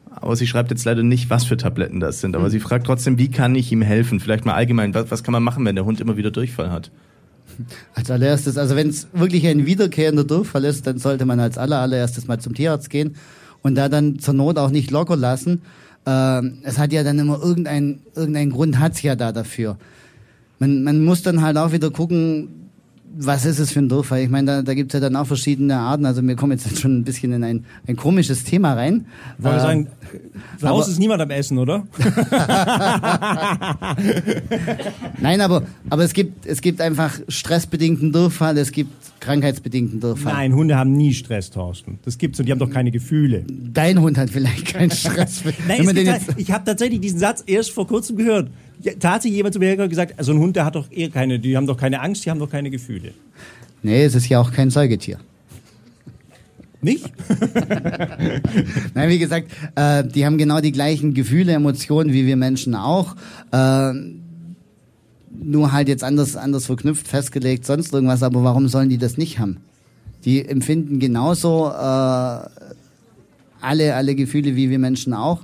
[0.10, 2.36] Aber sie schreibt jetzt leider nicht, was für Tabletten das sind.
[2.36, 4.20] Aber sie fragt trotzdem, wie kann ich ihm helfen?
[4.20, 6.92] Vielleicht mal allgemein, was kann man machen, wenn der Hund immer wieder Durchfall hat?
[7.96, 11.80] Als allererstes, also wenn es wirklich ein wiederkehrender Durchfall ist, dann sollte man als aller,
[11.80, 13.16] allererstes mal zum Tierarzt gehen
[13.62, 15.62] und da dann zur Not auch nicht locker lassen.
[16.06, 19.78] Ähm, es hat ja dann immer irgendein, irgendein Grund hat's ja da dafür.
[20.60, 22.63] Man, man muss dann halt auch wieder gucken,
[23.16, 24.22] was ist es für ein Durchfall?
[24.22, 26.06] Ich meine, da, da gibt's ja dann auch verschiedene Arten.
[26.06, 29.06] Also wir kommen jetzt schon ein bisschen in ein, ein komisches Thema rein.
[29.38, 29.88] Wollen wir Ähm, sagen,
[30.62, 31.84] aber- ist niemand am Essen, oder?
[35.22, 38.92] Nein, aber, aber es gibt, es gibt einfach stressbedingten Durchfall, es gibt
[39.24, 40.34] krankheitsbedingten Durchfall.
[40.34, 42.00] Nein, Hunde haben nie Stress, Thorsten.
[42.04, 43.46] Das gibt's und die haben doch keine Gefühle.
[43.48, 45.44] Dein Hund hat vielleicht keinen Stress.
[45.68, 48.50] Nein, halt, ich habe tatsächlich diesen Satz erst vor kurzem gehört.
[48.82, 51.56] Ja, tatsächlich jemand zu mir gesagt, so ein Hund, der hat doch eher keine, die
[51.56, 53.14] haben doch keine Angst, die haben doch keine Gefühle.
[53.82, 55.20] nee, es ist ja auch kein Säugetier.
[56.82, 57.10] Nicht?
[58.94, 63.16] Nein, wie gesagt, äh, die haben genau die gleichen Gefühle, Emotionen wie wir Menschen auch.
[63.54, 63.94] Äh,
[65.42, 68.24] nur halt jetzt anders, anders verknüpft, festgelegt, sonst irgendwas.
[68.24, 69.58] Aber warum sollen die das nicht haben?
[70.26, 72.38] Die empfinden genauso äh,
[73.62, 75.42] alle, alle Gefühle wie wir Menschen auch.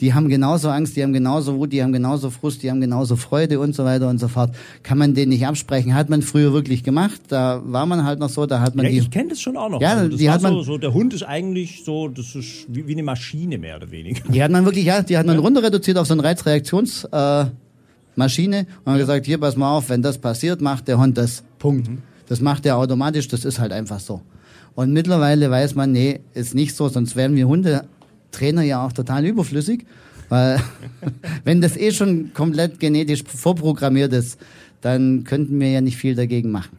[0.00, 3.16] Die haben genauso Angst, die haben genauso Wut, die haben genauso Frust, die haben genauso
[3.16, 4.54] Freude und so weiter und so fort.
[4.82, 5.94] Kann man den nicht absprechen?
[5.94, 7.20] Hat man früher wirklich gemacht.
[7.28, 8.98] Da war man halt noch so, da hat man Ja, die.
[8.98, 9.78] ich kenne das schon auch noch.
[9.82, 12.64] Ja, also das die hat man- so, so, der Hund ist eigentlich so, das ist
[12.68, 14.22] wie, wie eine Maschine mehr oder weniger.
[14.32, 17.69] Die hat man wirklich, ja, die hat man runter reduziert auf so eine Reizreaktionsmaschine äh,
[18.16, 21.42] Maschine und hat gesagt, hier, pass mal auf, wenn das passiert, macht der Hund das.
[21.58, 21.88] Punkt.
[22.28, 24.22] Das macht er automatisch, das ist halt einfach so.
[24.74, 29.26] Und mittlerweile weiß man, nee, ist nicht so, sonst wären wir Hundetrainer ja auch total
[29.26, 29.84] überflüssig,
[30.28, 30.60] weil
[31.44, 34.38] wenn das eh schon komplett genetisch vorprogrammiert ist,
[34.80, 36.78] dann könnten wir ja nicht viel dagegen machen.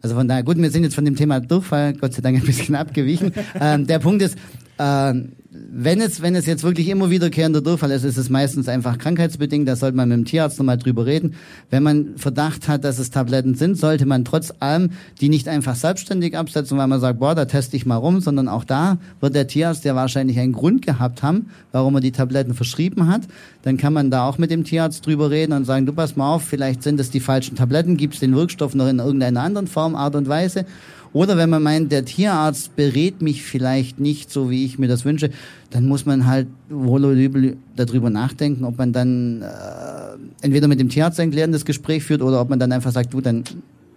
[0.00, 2.44] Also von daher, gut, wir sind jetzt von dem Thema Durchfall, Gott sei Dank, ein
[2.44, 3.32] bisschen abgewichen.
[3.60, 4.36] ähm, der Punkt ist,
[4.78, 8.98] ähm, wenn es, wenn es jetzt wirklich immer wiederkehrender Durchfall ist, ist es meistens einfach
[8.98, 9.68] krankheitsbedingt.
[9.68, 11.34] Da sollte man mit dem Tierarzt nochmal drüber reden.
[11.70, 14.90] Wenn man Verdacht hat, dass es Tabletten sind, sollte man trotz allem
[15.20, 18.48] die nicht einfach selbstständig absetzen, weil man sagt, boah, da teste ich mal rum, sondern
[18.48, 22.54] auch da wird der Tierarzt ja wahrscheinlich einen Grund gehabt haben, warum er die Tabletten
[22.54, 23.22] verschrieben hat.
[23.62, 26.34] Dann kann man da auch mit dem Tierarzt drüber reden und sagen, du pass mal
[26.34, 29.68] auf, vielleicht sind es die falschen Tabletten, gibt es den Wirkstoff noch in irgendeiner anderen
[29.68, 30.66] Form, Art und Weise.
[31.14, 35.04] Oder wenn man meint, der Tierarzt berät mich vielleicht nicht so, wie ich mir das
[35.04, 35.30] wünsche,
[35.70, 40.80] dann muss man halt wohl oder übel darüber nachdenken, ob man dann äh, entweder mit
[40.80, 43.44] dem Tierarzt ein klärendes Gespräch führt oder ob man dann einfach sagt, du, dann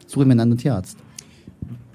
[0.05, 0.95] suche ich mir einen anderen Tierarzt.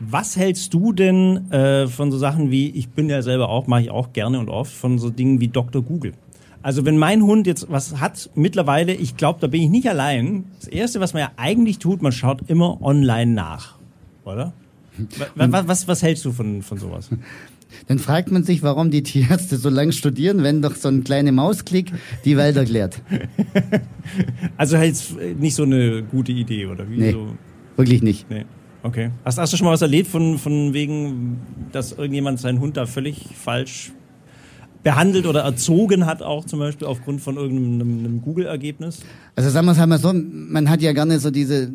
[0.01, 3.83] Was hältst du denn äh, von so Sachen wie, ich bin ja selber auch, mache
[3.83, 5.83] ich auch gerne und oft, von so Dingen wie Dr.
[5.83, 6.15] Google?
[6.63, 10.47] Also wenn mein Hund jetzt was hat, mittlerweile, ich glaube, da bin ich nicht allein.
[10.59, 13.79] Das Erste, was man ja eigentlich tut, man schaut immer online nach,
[14.25, 14.53] oder?
[15.35, 17.09] Was, was, was, hältst du von, von sowas?
[17.89, 21.33] Dann fragt man sich, warum die Tierärzte so lange studieren, wenn doch so ein kleiner
[21.33, 21.91] Mausklick
[22.25, 23.01] die Welt erklärt.
[24.57, 26.97] Also hältst nicht so eine gute Idee, oder wie?
[26.97, 27.13] Nee.
[27.13, 27.29] So,
[27.77, 28.29] Wirklich nicht.
[28.29, 28.45] nee.
[28.83, 29.11] Okay.
[29.25, 32.87] Hast, hast du schon mal was erlebt von, von wegen, dass irgendjemand seinen Hund da
[32.87, 33.93] völlig falsch
[34.83, 39.01] behandelt oder erzogen hat, auch zum Beispiel aufgrund von irgendeinem einem Google-Ergebnis?
[39.37, 41.73] Also sagen wir es halt mal so, man hat ja gerne so diese,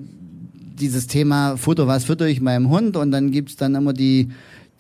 [0.80, 2.98] dieses Thema Futter, was fütter ich meinem Hund?
[2.98, 4.30] Und dann gibt's dann immer die,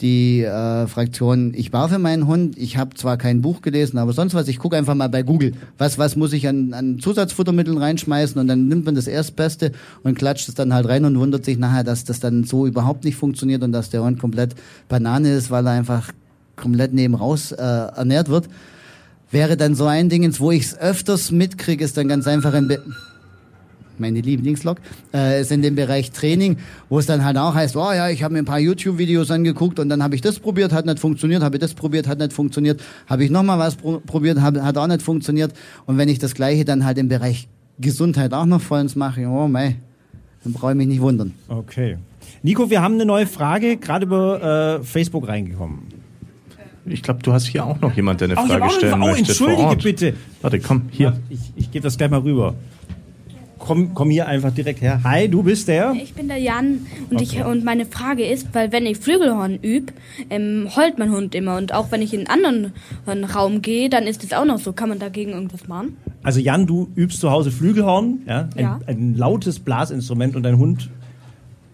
[0.01, 4.13] die äh, Fraktion, ich war für meinen Hund, ich habe zwar kein Buch gelesen, aber
[4.13, 7.77] sonst was, ich gucke einfach mal bei Google, was, was muss ich an, an Zusatzfuttermitteln
[7.77, 8.39] reinschmeißen?
[8.39, 9.71] Und dann nimmt man das Erstbeste
[10.03, 13.05] und klatscht es dann halt rein und wundert sich nachher, dass das dann so überhaupt
[13.05, 14.55] nicht funktioniert und dass der Hund komplett
[14.87, 16.11] Banane ist, weil er einfach
[16.55, 18.49] komplett neben raus äh, ernährt wird.
[19.31, 22.67] Wäre dann so ein Dingens, wo ich es öfters mitkriege, ist dann ganz einfach ein...
[22.67, 22.81] Be
[23.99, 24.77] meine Lieblingslog,
[25.13, 26.57] äh, ist in dem Bereich Training,
[26.89, 29.79] wo es dann halt auch heißt, oh ja, ich habe mir ein paar YouTube-Videos angeguckt
[29.79, 32.33] und dann habe ich das probiert, hat nicht funktioniert, habe ich das probiert, hat nicht
[32.33, 35.53] funktioniert, habe ich nochmal was pro probiert, hab, hat auch nicht funktioniert.
[35.85, 37.47] Und wenn ich das Gleiche dann halt im Bereich
[37.79, 39.75] Gesundheit auch noch vollends mache, oh mei,
[40.43, 41.33] dann brauche ich mich nicht wundern.
[41.47, 41.97] Okay.
[42.43, 45.79] Nico, wir haben eine neue Frage, gerade über äh, Facebook reingekommen.
[46.89, 49.33] Ich glaube, du hast hier auch noch jemand, der eine Frage stellen eine- oh, möchte.
[49.35, 49.83] vor entschuldige Ort.
[49.83, 50.13] bitte.
[50.41, 51.19] Warte, komm, hier.
[51.29, 52.55] Ich, ich gebe das gleich mal rüber.
[53.67, 55.01] Komm, komm hier einfach direkt her.
[55.03, 55.93] Hi, du bist der?
[56.01, 57.43] Ich bin der Jan und, ich, Okay.
[57.51, 59.91] und meine Frage ist, weil wenn ich Flügelhorn übe,
[60.29, 62.71] ähm, heult mein Hund immer und auch wenn ich in einen
[63.05, 64.71] anderen Raum gehe, dann ist es auch noch so.
[64.71, 65.97] Kann man dagegen irgendwas machen?
[66.23, 68.47] Also Jan, du übst zu Hause Flügelhorn, ja?
[68.55, 68.79] Ein, Ja.
[68.87, 70.89] ein lautes Blasinstrument und dein Hund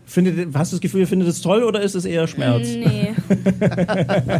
[0.06, 2.68] findet, hast du das Gefühl, er findet es toll oder ist es eher Schmerz?
[2.68, 3.14] Nee.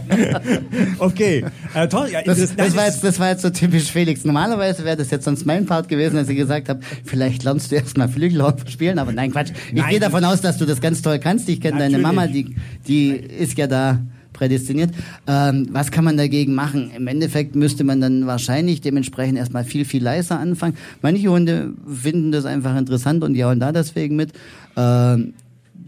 [1.00, 2.08] Okay, äh, toll.
[2.12, 4.26] Ja, Das, das- das, war jetzt, das war jetzt so typisch Felix.
[4.26, 7.76] Normalerweise wäre das jetzt sonst mein Part gewesen, als ich gesagt habe, vielleicht lernst du
[7.76, 9.52] erst mal Flügelhorn spielen, aber nein, Quatsch.
[9.70, 9.90] Ich Nein.
[9.92, 11.50] gehe davon aus, dass du das ganz toll kannst.
[11.50, 11.98] Ich kenne deine.
[11.98, 12.56] Mama, die,
[12.88, 14.00] die ist ja da
[14.34, 14.92] prädestiniert.
[15.28, 16.92] Ähm, was kann man dagegen machen?
[16.96, 20.76] Im Endeffekt müsste man dann wahrscheinlich dementsprechend erstmal viel, viel leiser anfangen.
[21.02, 24.32] Manche Hunde finden das einfach interessant und jaulen da deswegen mit.
[24.76, 25.34] Ähm,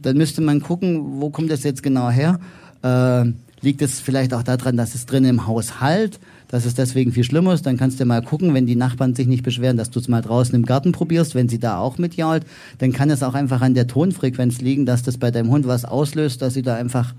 [0.05, 2.39] dann müsste man gucken, wo kommt das jetzt genau her?
[2.83, 7.11] Äh, liegt es vielleicht auch daran, dass es drin im Haus halt, dass es deswegen
[7.11, 7.65] viel schlimmer ist?
[7.65, 10.21] Dann kannst du mal gucken, wenn die Nachbarn sich nicht beschweren, dass du es mal
[10.21, 12.45] draußen im Garten probierst, wenn sie da auch mitjault.
[12.77, 15.85] Dann kann es auch einfach an der Tonfrequenz liegen, dass das bei deinem Hund was
[15.85, 17.15] auslöst, dass sie da einfach,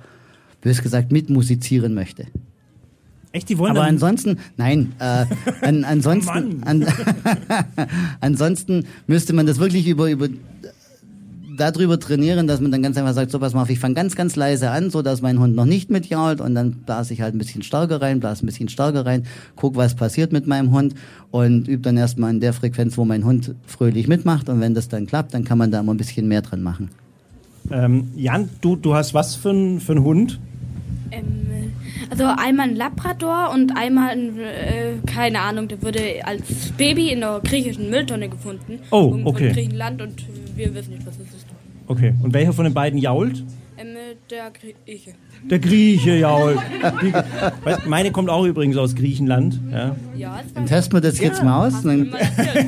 [0.60, 2.26] bös gesagt, mitmusizieren möchte.
[3.32, 5.26] Echt, die wollen Aber ansonsten, nein, äh,
[5.60, 6.86] an, ansonsten, an,
[8.20, 10.28] ansonsten müsste man das wirklich über, über
[11.56, 14.14] darüber trainieren, dass man dann ganz einfach sagt, so pass mal auf, ich fange ganz,
[14.14, 17.34] ganz leise an, so dass mein Hund noch nicht mitjault und dann blase ich halt
[17.34, 19.24] ein bisschen stärker rein, blase ein bisschen stärker rein,
[19.56, 20.94] guck, was passiert mit meinem Hund
[21.30, 24.88] und übe dann erstmal in der Frequenz, wo mein Hund fröhlich mitmacht und wenn das
[24.88, 26.90] dann klappt, dann kann man da immer ein bisschen mehr dran machen.
[27.70, 30.38] ähm, Jan, du, du hast was für einen für einen Hund?
[31.10, 31.72] ähm,
[32.10, 37.20] also einmal ein Labrador und einmal ein, äh, keine Ahnung, der wurde als Baby in
[37.20, 38.80] der griechischen Mülltonne gefunden.
[38.90, 39.48] Oh, okay.
[39.48, 40.24] In Griechenland und
[40.56, 41.45] wir wissen nicht, was das ist.
[41.86, 42.14] Okay.
[42.22, 43.44] Und welcher von den beiden jault?
[43.78, 45.12] Ähm, äh, der Grieche.
[45.50, 46.58] Der Grieche jault.
[47.86, 49.60] Meine kommt auch übrigens aus Griechenland.
[49.70, 49.96] Ja.
[50.16, 51.82] Ja, Dann testen wir das jetzt mal aus.
[51.82, 52.10] Dann,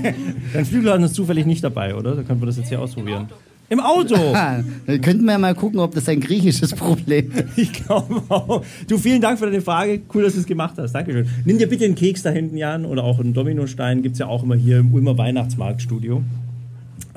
[0.52, 2.14] Dein Flügelhorn ist zufällig nicht dabei, oder?
[2.14, 3.28] Da können wir das jetzt hier ausprobieren.
[3.70, 4.14] Im Auto!
[4.32, 7.44] Dann könnten wir ja mal gucken, ob das ein griechisches Problem ist.
[7.56, 8.64] Ich glaube auch.
[8.86, 10.00] Du, vielen Dank für deine Frage.
[10.14, 10.92] Cool, dass du es gemacht hast.
[10.92, 11.26] Dankeschön.
[11.44, 14.02] Nimm dir bitte einen Keks da hinten, Jan, oder auch einen Dominostein.
[14.02, 16.22] Gibt's ja auch immer hier im Ulmer Weihnachtsmarktstudio.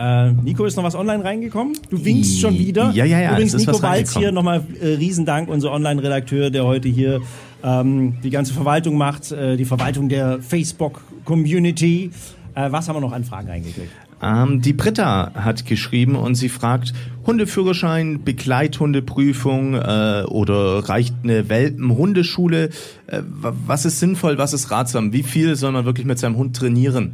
[0.02, 1.78] Äh, Nico, ist noch was online reingekommen?
[1.92, 2.90] Du winkst schon wieder.
[2.92, 7.22] Ja, ja, ja, Übrigens, Nico Balz hier nochmal äh, Riesendank, unser Online-Redakteur, der heute hier
[7.64, 12.12] ähm, die ganze Verwaltung macht, äh, die Verwaltung der Facebook-Community.
[12.56, 13.92] Äh, was haben wir noch an Fragen reingekriegt?
[14.24, 16.94] Ähm, die Britta hat geschrieben und sie fragt,
[17.26, 22.70] Hundeführerschein, Begleithundeprüfung äh, oder reicht eine Welpen-Hundeschule?
[23.08, 25.14] Äh, wa- was ist sinnvoll, was ist ratsam?
[25.14, 27.14] Wie viel soll man wirklich mit seinem Hund trainieren?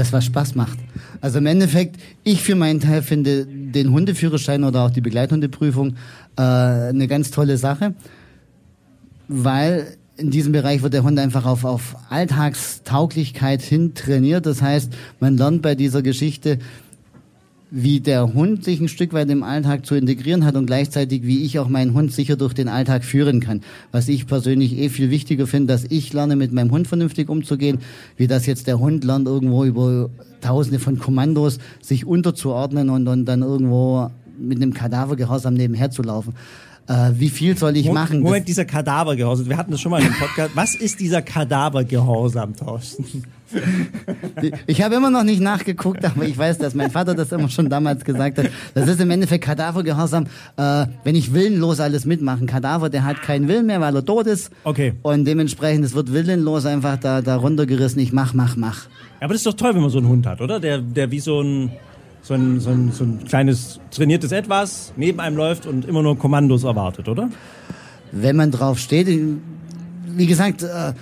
[0.00, 0.78] Das was Spaß macht.
[1.20, 5.96] Also im Endeffekt, ich für meinen Teil finde den Hundeführerschein oder auch die Begleithundeprüfung
[6.36, 7.94] äh, eine ganz tolle Sache,
[9.28, 14.46] weil in diesem Bereich wird der Hund einfach auf, auf Alltagstauglichkeit hin trainiert.
[14.46, 16.58] Das heißt, man lernt bei dieser Geschichte,
[17.70, 21.44] wie der Hund sich ein Stück weit im Alltag zu integrieren hat und gleichzeitig, wie
[21.44, 23.60] ich auch meinen Hund sicher durch den Alltag führen kann.
[23.92, 27.78] Was ich persönlich eh viel wichtiger finde, dass ich lerne, mit meinem Hund vernünftig umzugehen,
[28.16, 33.24] wie das jetzt der Hund lernt, irgendwo über tausende von Kommandos sich unterzuordnen und, und
[33.26, 36.34] dann irgendwo mit einem Kadaver gehorsam nebenher zu laufen.
[36.88, 38.20] Äh, wie viel soll ich Moment, machen?
[38.20, 39.48] Moment, dieser Kadavergehorsam.
[39.48, 40.50] Wir hatten das schon mal im Podcast.
[40.54, 43.24] Was ist dieser Kadavergehorsam, Thorsten?
[44.66, 47.68] Ich habe immer noch nicht nachgeguckt, aber ich weiß, dass mein Vater das immer schon
[47.68, 48.46] damals gesagt hat.
[48.74, 50.26] Das ist im Endeffekt Kadavergehorsam,
[50.56, 52.46] äh, wenn ich willenlos alles mitmachen.
[52.46, 54.52] Kadaver, der hat keinen Willen mehr, weil er tot ist.
[54.62, 54.94] Okay.
[55.02, 58.00] Und dementsprechend, es wird willenlos einfach da, da runtergerissen.
[58.00, 58.84] Ich mach, mach, mach.
[58.84, 60.60] Ja, aber das ist doch toll, wenn man so einen Hund hat, oder?
[60.60, 61.72] Der, der wie so ein,
[62.30, 66.16] so ein, so ein, so ein kleines trainiertes Etwas neben einem läuft und immer nur
[66.16, 67.28] Kommandos erwartet, oder?
[68.12, 70.92] Wenn man drauf steht, wie gesagt, äh,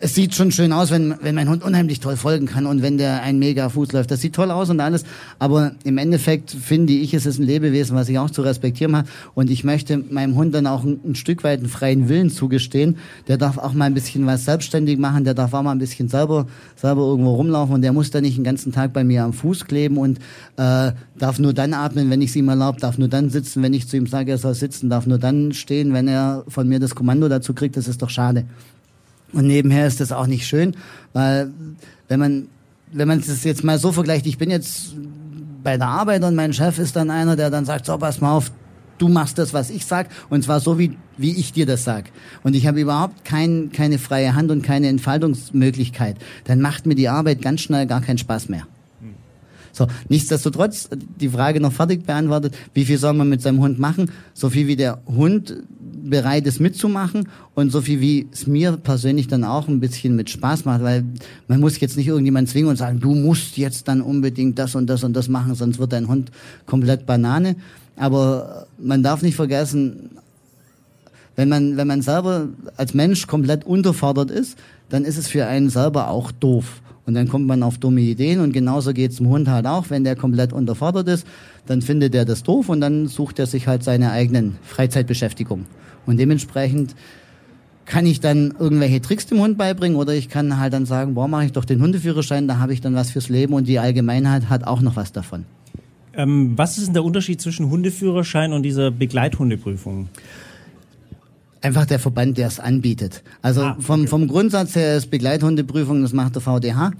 [0.00, 2.98] es sieht schon schön aus, wenn, wenn mein Hund unheimlich toll folgen kann und wenn
[2.98, 4.10] der ein mega Fuß läuft.
[4.10, 5.04] Das sieht toll aus und alles.
[5.40, 9.08] Aber im Endeffekt finde ich, es ist ein Lebewesen, was ich auch zu respektieren habe.
[9.34, 12.98] Und ich möchte meinem Hund dann auch ein, ein Stück weit einen freien Willen zugestehen.
[13.26, 15.24] Der darf auch mal ein bisschen was selbstständig machen.
[15.24, 16.46] Der darf auch mal ein bisschen selber,
[16.76, 17.74] selber irgendwo rumlaufen.
[17.74, 20.18] Und der muss dann nicht den ganzen Tag bei mir am Fuß kleben und
[20.56, 23.74] äh, darf nur dann atmen, wenn ich es ihm erlaube, darf nur dann sitzen, wenn
[23.74, 26.78] ich zu ihm sage, er soll sitzen, darf nur dann stehen, wenn er von mir
[26.78, 27.76] das Kommando dazu kriegt.
[27.76, 28.44] Das ist doch schade.
[29.32, 30.74] Und nebenher ist das auch nicht schön,
[31.12, 31.50] weil
[32.08, 32.48] wenn man
[32.92, 34.94] wenn man es jetzt mal so vergleicht, ich bin jetzt
[35.62, 38.32] bei der Arbeit und mein Chef ist dann einer, der dann sagt, so pass mal
[38.32, 38.50] auf,
[38.96, 42.10] du machst das, was ich sag, und zwar so wie wie ich dir das sag.
[42.44, 46.16] Und ich habe überhaupt kein, keine freie Hand und keine Entfaltungsmöglichkeit.
[46.44, 48.66] Dann macht mir die Arbeit ganz schnell gar keinen Spaß mehr.
[49.72, 50.88] So, nichtsdestotrotz,
[51.20, 54.10] die Frage noch fertig beantwortet, wie viel soll man mit seinem Hund machen?
[54.34, 55.54] So viel wie der Hund
[56.08, 60.30] bereit ist mitzumachen und so viel wie es mir persönlich dann auch ein bisschen mit
[60.30, 61.04] Spaß macht, weil
[61.46, 64.86] man muss jetzt nicht irgendjemand zwingen und sagen, du musst jetzt dann unbedingt das und
[64.86, 66.30] das und das machen, sonst wird dein Hund
[66.66, 67.56] komplett Banane.
[67.96, 70.10] Aber man darf nicht vergessen,
[71.36, 75.70] wenn man, wenn man selber als Mensch komplett unterfordert ist, dann ist es für einen
[75.70, 76.80] selber auch doof.
[77.08, 79.88] Und dann kommt man auf dumme Ideen und genauso geht's dem Hund halt auch.
[79.88, 81.26] Wenn der komplett unterfordert ist,
[81.64, 85.64] dann findet er das doof und dann sucht er sich halt seine eigenen Freizeitbeschäftigung.
[86.04, 86.94] Und dementsprechend
[87.86, 91.28] kann ich dann irgendwelche Tricks dem Hund beibringen oder ich kann halt dann sagen, boah,
[91.28, 94.50] mache ich doch den Hundeführerschein, da habe ich dann was fürs Leben und die Allgemeinheit
[94.50, 95.46] hat auch noch was davon.
[96.12, 100.10] Ähm, was ist denn der Unterschied zwischen Hundeführerschein und dieser Begleithundeprüfung?
[101.60, 103.22] Einfach der Verband, der es anbietet.
[103.42, 104.08] Also Ah, vom, okay.
[104.08, 106.88] vom Grundsatz her ist Begleithundeprüfung, das macht der VDH.
[106.88, 106.92] Äh,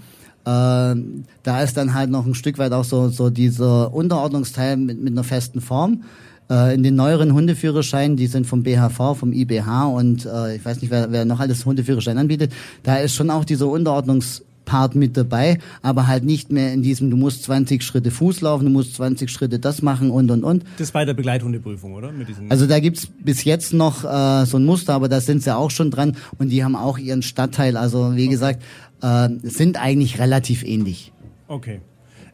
[0.45, 5.13] da ist dann halt noch ein Stück weit auch so, so dieser Unterordnungsteil mit, mit
[5.13, 6.03] einer festen Form.
[6.49, 10.81] Äh, in den neueren Hundeführerscheinen, die sind vom BHV, vom IBH und äh, ich weiß
[10.81, 12.51] nicht, wer, wer noch alles Hundeführerschein anbietet,
[12.83, 13.67] da ist schon auch dieser
[14.69, 18.65] Unterordnungspart mit dabei, aber halt nicht mehr in diesem, du musst 20 Schritte Fuß laufen,
[18.65, 20.63] du musst 20 Schritte das machen und und und.
[20.77, 22.11] Das bei der Begleithundeprüfung, oder?
[22.49, 25.71] Also da gibt's bis jetzt noch äh, so ein Muster, aber da sind sie auch
[25.71, 27.77] schon dran und die haben auch ihren Stadtteil.
[27.77, 28.61] Also wie gesagt,
[29.01, 31.11] äh, sind eigentlich relativ ähnlich.
[31.47, 31.81] okay.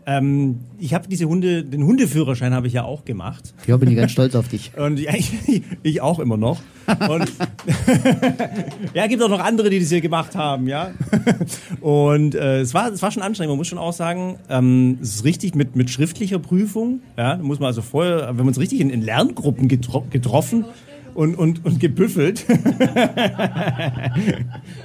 [0.08, 3.56] Ähm, ich habe diese Hunde, den Hundeführerschein habe ich ja auch gemacht.
[3.66, 4.72] Ja, bin ich ganz stolz auf dich.
[4.78, 6.62] Und ja, ich, ich auch immer noch.
[7.10, 7.32] Und
[8.94, 10.92] ja, gibt auch noch andere, die das hier gemacht haben, ja.
[11.82, 13.52] Und äh, es war, es war schon anstrengend.
[13.52, 17.02] Man muss schon auch sagen, ähm, es ist richtig mit mit schriftlicher Prüfung.
[17.18, 20.66] Ja, da muss man also vorher, wenn man uns richtig in, in Lerngruppen getro getroffen
[21.16, 22.40] und und und gebüffelt.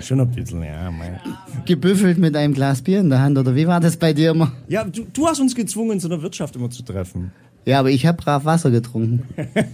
[0.01, 0.91] schon ein bisschen, ja.
[0.91, 1.21] Mein.
[1.67, 4.53] Gebüffelt mit einem Glas Bier in der Hand oder wie war das bei dir immer?
[4.69, 7.33] Ja, du, du hast uns gezwungen, zu einer Wirtschaft immer zu treffen.
[7.67, 9.23] Ja, aber ich habe brav Wasser getrunken.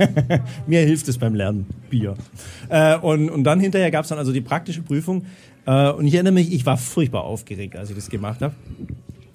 [0.66, 2.16] Mir hilft es beim Lernen, Bier.
[2.68, 5.24] Äh, und, und dann hinterher gab es dann also die praktische Prüfung.
[5.66, 8.54] Äh, und ich erinnere mich, ich war furchtbar aufgeregt, als ich das gemacht habe.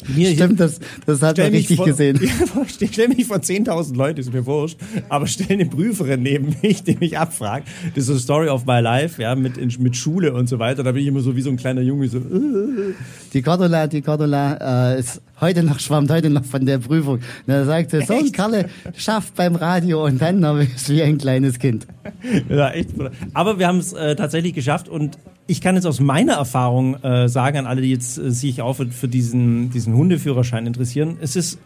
[0.08, 2.20] Mir Stimmt, das, das hat mich richtig vor, gesehen.
[2.22, 4.78] Ja, stell, stell mich vor 10.000 Leute, ist mir wurscht,
[5.10, 7.68] aber stell eine Prüferin neben mich, die mich abfragt.
[7.96, 10.84] Das ist so Story of my life, ja, mit, in, mit Schule und so weiter.
[10.84, 12.94] Da bin ich immer so wie so ein kleiner Junge, so, äh,
[13.34, 17.16] Die Cordula, die Cordula äh, ist heute noch, schwammt heute noch von der Prüfung.
[17.16, 21.18] Und er sagte, so ein Kalle schafft beim Radio und dann noch ist wie ein
[21.18, 21.88] kleines Kind.
[22.50, 22.92] Ja, echt.
[23.34, 25.18] Aber wir haben es äh, tatsächlich geschafft und
[25.52, 28.78] ich kann jetzt aus meiner Erfahrung äh, sagen an alle, die jetzt äh, sich auch
[28.78, 31.60] für, für diesen, diesen Hundeführerschein interessieren, es ist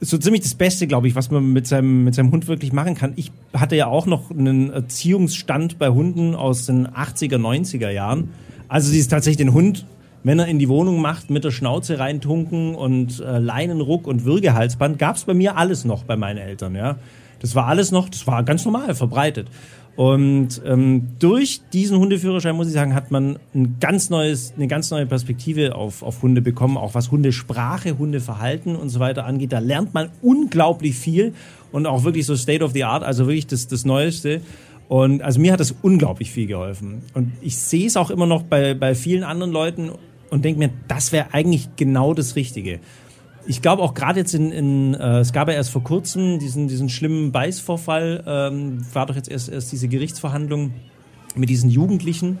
[0.00, 2.94] so ziemlich das Beste, glaube ich, was man mit seinem, mit seinem Hund wirklich machen
[2.94, 3.12] kann.
[3.16, 8.30] Ich hatte ja auch noch einen Erziehungsstand bei Hunden aus den 80er, 90er Jahren.
[8.68, 9.84] Also sie ist tatsächlich den Hund,
[10.22, 14.98] wenn er in die Wohnung macht, mit der Schnauze reintunken und äh, Leinenruck und Würgehalsband,
[14.98, 16.96] gab es bei mir alles noch bei meinen Eltern, ja.
[17.40, 19.48] Das war alles noch, das war ganz normal verbreitet.
[19.96, 24.90] Und ähm, durch diesen Hundeführerschein, muss ich sagen, hat man ein ganz neues, eine ganz
[24.90, 29.52] neue Perspektive auf, auf Hunde bekommen, auch was Hundesprache, Hundeverhalten und so weiter angeht.
[29.52, 31.32] Da lernt man unglaublich viel
[31.70, 34.40] und auch wirklich so State of the Art, also wirklich das, das Neueste.
[34.88, 37.02] Und also mir hat das unglaublich viel geholfen.
[37.14, 39.90] Und ich sehe es auch immer noch bei, bei vielen anderen Leuten
[40.30, 42.80] und denke mir, das wäre eigentlich genau das Richtige.
[43.46, 46.68] Ich glaube auch gerade jetzt in, in äh, es gab ja erst vor kurzem diesen,
[46.68, 50.72] diesen schlimmen Beißvorfall, ähm, war doch jetzt erst, erst diese Gerichtsverhandlung
[51.34, 52.38] mit diesen Jugendlichen,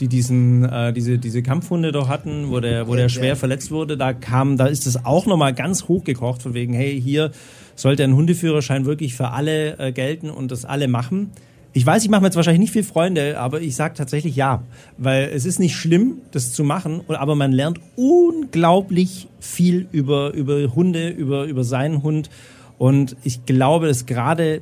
[0.00, 3.96] die diesen, äh, diese, diese Kampfhunde doch hatten, wo der, wo der schwer verletzt wurde.
[3.96, 7.30] Da kam, da ist es auch nochmal ganz hochgekocht, von wegen, hey, hier
[7.76, 11.30] sollte ein Hundeführerschein wirklich für alle äh, gelten und das alle machen.
[11.76, 14.62] Ich weiß, ich mache mir jetzt wahrscheinlich nicht viel Freunde, aber ich sage tatsächlich ja,
[14.96, 20.72] weil es ist nicht schlimm, das zu machen, aber man lernt unglaublich viel über, über
[20.72, 22.30] Hunde, über, über seinen Hund.
[22.78, 24.60] Und ich glaube, dass gerade,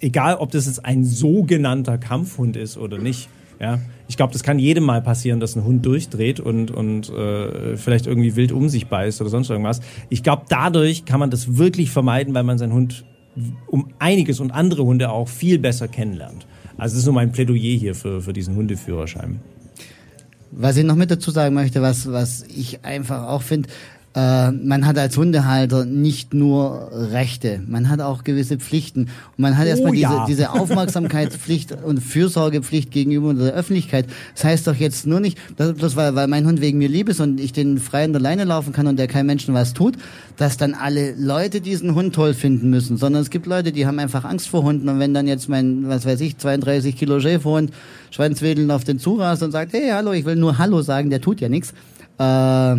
[0.00, 4.58] egal ob das jetzt ein sogenannter Kampfhund ist oder nicht, ja, ich glaube, das kann
[4.58, 8.86] jedem mal passieren, dass ein Hund durchdreht und, und äh, vielleicht irgendwie wild um sich
[8.86, 9.80] beißt oder sonst irgendwas.
[10.10, 13.06] Ich glaube, dadurch kann man das wirklich vermeiden, weil man seinen Hund
[13.66, 16.46] um einiges und andere Hunde auch viel besser kennenlernt.
[16.76, 19.40] Also das ist nur mein Plädoyer hier für, für diesen Hundeführerschein.
[20.52, 23.68] Was ich noch mit dazu sagen möchte, was, was ich einfach auch finde,
[24.12, 29.02] äh, man hat als Hundehalter nicht nur Rechte, man hat auch gewisse Pflichten.
[29.02, 30.26] Und man hat oh, erstmal ja.
[30.26, 34.06] diese, diese Aufmerksamkeitspflicht und Fürsorgepflicht gegenüber der Öffentlichkeit.
[34.34, 37.08] Das heißt doch jetzt nur nicht, dass, bloß weil, weil mein Hund wegen mir lieb
[37.08, 39.74] ist und ich den frei in der Leine laufen kann und der keinem Menschen was
[39.74, 39.96] tut,
[40.36, 44.00] dass dann alle Leute diesen Hund toll finden müssen, sondern es gibt Leute, die haben
[44.00, 47.70] einfach Angst vor Hunden und wenn dann jetzt mein, was weiß ich, 32 Kilo Schäferhund
[48.10, 51.40] Schweinswedeln auf den Zurast und sagt, hey, hallo, ich will nur Hallo sagen, der tut
[51.40, 51.72] ja nichts.
[52.18, 52.76] Äh,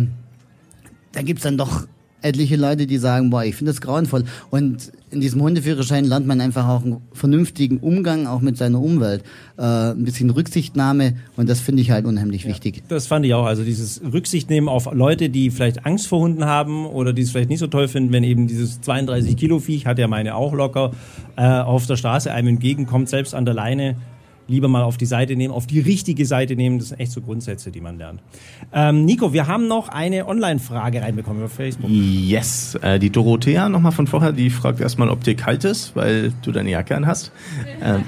[1.12, 1.86] da gibt's dann doch
[2.22, 4.24] etliche Leute, die sagen, boah, ich finde das grauenvoll.
[4.50, 9.22] Und in diesem Hundeführerschein lernt man einfach auch einen vernünftigen Umgang auch mit seiner Umwelt,
[9.58, 12.82] äh, ein bisschen Rücksichtnahme und das finde ich halt unheimlich ja, wichtig.
[12.88, 13.44] Das fand ich auch.
[13.44, 17.50] Also dieses Rücksichtnehmen auf Leute, die vielleicht Angst vor Hunden haben oder die es vielleicht
[17.50, 20.92] nicht so toll finden, wenn eben dieses 32 Kilo Viech, hat ja meine auch locker,
[21.36, 23.96] äh, auf der Straße einem entgegenkommt, selbst an der Leine
[24.48, 26.78] lieber mal auf die Seite nehmen, auf die richtige Seite nehmen.
[26.78, 28.20] Das sind echt so Grundsätze, die man lernt.
[28.72, 31.90] Ähm, Nico, wir haben noch eine Online-Frage reinbekommen über Facebook.
[31.90, 36.32] Yes, äh, die Dorothea nochmal von vorher, die fragt erstmal, ob dir kalt ist, weil
[36.42, 37.32] du deine Jacke an hast.
[37.82, 38.04] Ähm.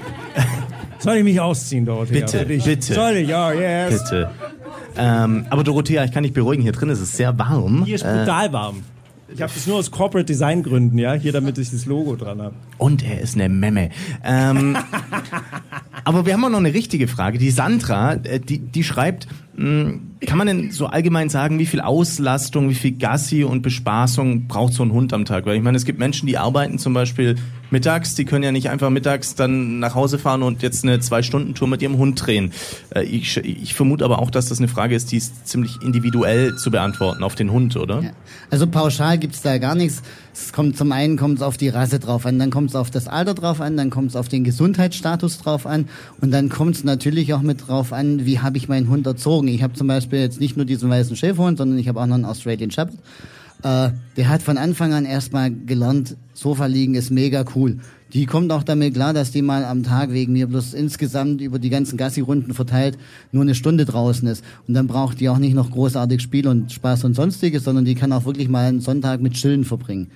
[0.99, 2.21] Soll ich mich ausziehen, Dorothea?
[2.25, 2.93] Bitte, bitte.
[2.93, 3.27] Soll ich?
[3.27, 4.03] Ja, yes.
[4.03, 4.31] Bitte.
[4.97, 7.83] Ähm, aber Dorothea, ich kann dich beruhigen, hier drin ist es sehr warm.
[7.83, 8.83] Hier ist brutal äh, warm.
[9.35, 12.41] Ich habe das nur aus Corporate Design Gründen, ja, hier damit ich das Logo dran
[12.41, 12.55] habe.
[12.77, 13.89] Und er ist eine Memme.
[14.23, 14.77] Ähm,
[16.05, 17.37] aber wir haben auch noch eine richtige Frage.
[17.37, 19.27] Die Sandra, äh, die, die schreibt,
[19.57, 24.73] kann man denn so allgemein sagen, wie viel Auslastung, wie viel Gassi und Bespaßung braucht
[24.73, 25.45] so ein Hund am Tag?
[25.45, 27.35] Weil ich meine, es gibt Menschen, die arbeiten zum Beispiel
[27.71, 31.69] mittags, die können ja nicht einfach mittags dann nach Hause fahren und jetzt eine Zwei-Stunden-Tour
[31.69, 32.51] mit ihrem Hund drehen.
[32.93, 36.55] Äh, ich, ich vermute aber auch, dass das eine Frage ist, die ist ziemlich individuell
[36.57, 38.01] zu beantworten auf den Hund, oder?
[38.01, 38.11] Ja.
[38.49, 40.03] Also pauschal gibt's da gar nichts.
[40.37, 42.91] Es kommt zum einen kommt es auf die Rasse drauf an, dann kommt es auf
[42.91, 45.87] das Alter drauf an, dann kommt es auf den Gesundheitsstatus drauf an
[46.19, 49.47] und dann kommt es natürlich auch mit drauf an, wie habe ich meinen Hund erzogen.
[49.47, 52.15] Ich habe zum Beispiel jetzt nicht nur diesen weißen Schäferhund, sondern ich habe auch noch
[52.15, 52.97] einen Australian Shepherd.
[53.65, 57.79] Äh, der hat von Anfang an erstmal gelernt, Sofa liegen ist mega cool.
[58.13, 61.57] Die kommt auch damit klar, dass die mal am Tag wegen mir bloß insgesamt über
[61.57, 62.95] die ganzen Gassi-Runden verteilt
[63.31, 64.43] nur eine Stunde draußen ist.
[64.67, 67.95] Und dann braucht die auch nicht noch großartig Spiel und Spaß und sonstiges, sondern die
[67.95, 70.11] kann auch wirklich mal einen Sonntag mit Chillen verbringen.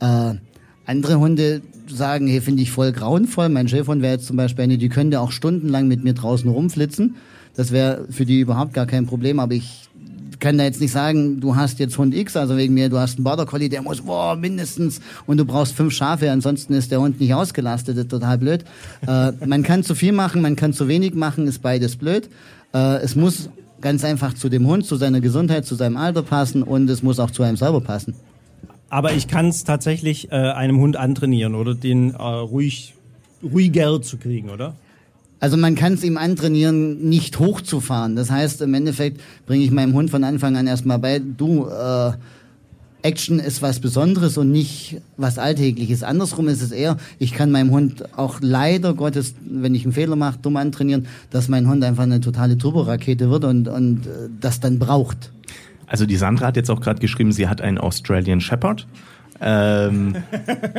[0.00, 0.36] Äh,
[0.86, 3.50] andere Hunde sagen, hey, finde ich voll grauenvoll.
[3.50, 7.16] Mein Schäferhund wäre jetzt zum Beispiel eine, die könnte auch stundenlang mit mir draußen rumflitzen.
[7.54, 9.90] Das wäre für die überhaupt gar kein Problem, aber ich
[10.44, 13.16] kann da jetzt nicht sagen, du hast jetzt Hund X, also wegen mir, du hast
[13.16, 17.00] einen Border Collie, der muss boah, mindestens und du brauchst fünf Schafe, ansonsten ist der
[17.00, 18.62] Hund nicht ausgelastet, das ist total blöd.
[19.06, 22.28] Äh, man kann zu viel machen, man kann zu wenig machen, ist beides blöd.
[22.74, 23.48] Äh, es muss
[23.80, 27.18] ganz einfach zu dem Hund, zu seiner Gesundheit, zu seinem Alter passen und es muss
[27.20, 28.14] auch zu einem selber passen.
[28.90, 32.92] Aber ich kann es tatsächlich äh, einem Hund antrainieren oder den äh, ruhig
[33.42, 34.74] ruhiger zu kriegen, oder?
[35.40, 38.16] Also man kann es ihm antrainieren, nicht hochzufahren.
[38.16, 42.12] Das heißt, im Endeffekt bringe ich meinem Hund von Anfang an erstmal bei, du, äh,
[43.04, 46.02] Action ist was Besonderes und nicht was Alltägliches.
[46.02, 50.16] Andersrum ist es eher, ich kann meinem Hund auch leider Gottes, wenn ich einen Fehler
[50.16, 54.58] mache, dumm antrainieren, dass mein Hund einfach eine totale Turborakete wird und, und äh, das
[54.60, 55.30] dann braucht.
[55.86, 58.86] Also die Sandra hat jetzt auch gerade geschrieben, sie hat einen Australian Shepherd.
[59.40, 60.16] Ähm,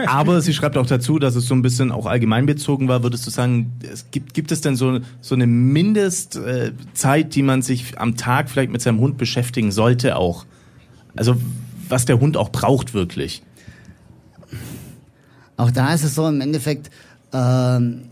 [0.08, 3.03] aber sie schreibt auch dazu, dass es so ein bisschen auch allgemeinbezogen war.
[3.03, 7.99] Würdest du sagen, es gibt, gibt es denn so, so eine Mindestzeit, die man sich
[7.99, 10.45] am Tag vielleicht mit seinem Hund beschäftigen sollte auch?
[11.16, 11.36] Also
[11.89, 13.43] was der Hund auch braucht wirklich?
[15.58, 16.89] Auch da ist es so im Endeffekt,
[17.34, 18.03] ähm,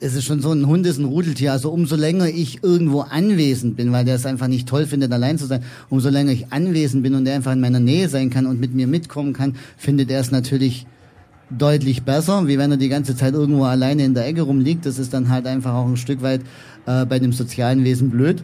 [0.00, 1.52] es ist schon so, ein Hund ist ein Rudeltier.
[1.52, 5.38] Also umso länger ich irgendwo anwesend bin, weil der es einfach nicht toll findet, allein
[5.38, 8.46] zu sein, umso länger ich anwesend bin und der einfach in meiner Nähe sein kann
[8.46, 10.86] und mit mir mitkommen kann, findet er es natürlich
[11.50, 14.86] deutlich besser, wie wenn er die ganze Zeit irgendwo alleine in der Ecke rumliegt.
[14.86, 16.42] Das ist dann halt einfach auch ein Stück weit
[16.86, 18.42] äh, bei dem sozialen Wesen blöd.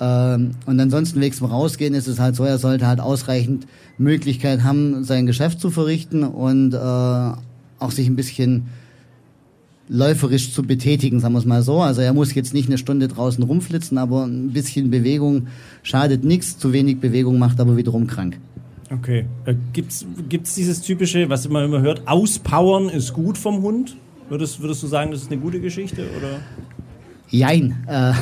[0.00, 3.66] Ähm, und ansonsten, wir rausgehen, ist es halt so, er sollte halt ausreichend
[3.96, 8.66] Möglichkeit haben, sein Geschäft zu verrichten und äh, auch sich ein bisschen
[9.88, 11.80] läuferisch zu betätigen, sagen wir es mal so.
[11.80, 15.48] Also er muss jetzt nicht eine Stunde draußen rumflitzen, aber ein bisschen Bewegung
[15.82, 16.58] schadet nichts.
[16.58, 18.38] Zu wenig Bewegung macht aber wiederum krank.
[18.90, 19.26] Okay.
[19.44, 23.96] Äh, gibt's gibt's dieses typische, was man immer hört, auspowern ist gut vom Hund?
[24.28, 26.40] Würdest, würdest du sagen, das ist eine gute Geschichte oder?
[27.34, 27.84] Jein.
[27.88, 28.12] Äh,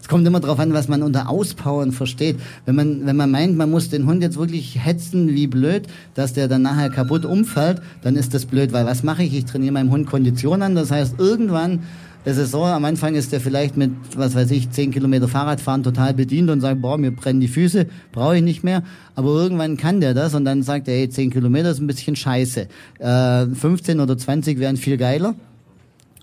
[0.00, 2.38] es kommt immer darauf an, was man unter Auspowern versteht.
[2.64, 5.82] Wenn man, wenn man meint, man muss den Hund jetzt wirklich hetzen wie blöd,
[6.14, 9.34] dass der dann nachher kaputt umfällt, dann ist das blöd, weil was mache ich?
[9.36, 10.74] Ich trainiere meinem Hund Kondition an.
[10.74, 11.80] Das heißt, irgendwann
[12.24, 15.82] ist es so, am Anfang ist der vielleicht mit, was weiß ich, 10 Kilometer Fahrradfahren
[15.82, 18.82] total bedient und sagt, boah, mir brennen die Füße, brauche ich nicht mehr.
[19.14, 22.16] Aber irgendwann kann der das und dann sagt er, hey, 10 Kilometer ist ein bisschen
[22.16, 22.68] scheiße.
[22.98, 25.34] Äh, 15 oder 20 wären viel geiler.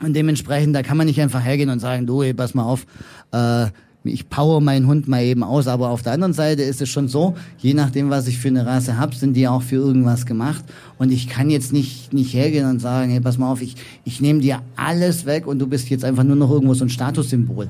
[0.02, 2.86] Und dementsprechend, da kann man nicht einfach hergehen und sagen, du, hey, pass mal auf,
[3.32, 3.68] äh,
[4.04, 5.68] ich power meinen Hund mal eben aus.
[5.68, 8.66] Aber auf der anderen Seite ist es schon so, je nachdem, was ich für eine
[8.66, 10.64] Rasse hab, sind die auch für irgendwas gemacht.
[10.98, 14.22] Und ich kann jetzt nicht, nicht hergehen und sagen, hey, pass mal auf, ich, ich
[14.22, 17.70] nehme dir alles weg und du bist jetzt einfach nur noch irgendwo so ein Statussymbol.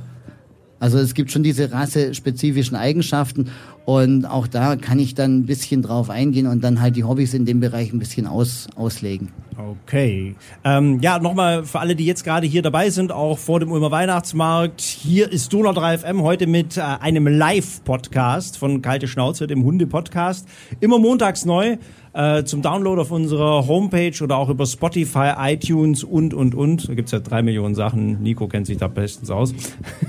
[0.79, 3.51] Also es gibt schon diese rassespezifischen Eigenschaften
[3.85, 7.33] und auch da kann ich dann ein bisschen drauf eingehen und dann halt die Hobbys
[7.33, 9.29] in dem Bereich ein bisschen aus, auslegen.
[9.57, 10.35] Okay.
[10.63, 13.91] Ähm, ja, nochmal für alle, die jetzt gerade hier dabei sind, auch vor dem Ulmer
[13.91, 14.81] Weihnachtsmarkt.
[14.81, 20.47] Hier ist Donau 3 FM heute mit äh, einem Live-Podcast von Kalte Schnauze, dem Hunde-Podcast.
[20.79, 21.77] Immer montags neu
[22.13, 26.89] äh, zum Download auf unserer Homepage oder auch über Spotify, iTunes und, und, und.
[26.89, 28.21] Da gibt's ja drei Millionen Sachen.
[28.21, 29.53] Nico kennt sich da bestens aus.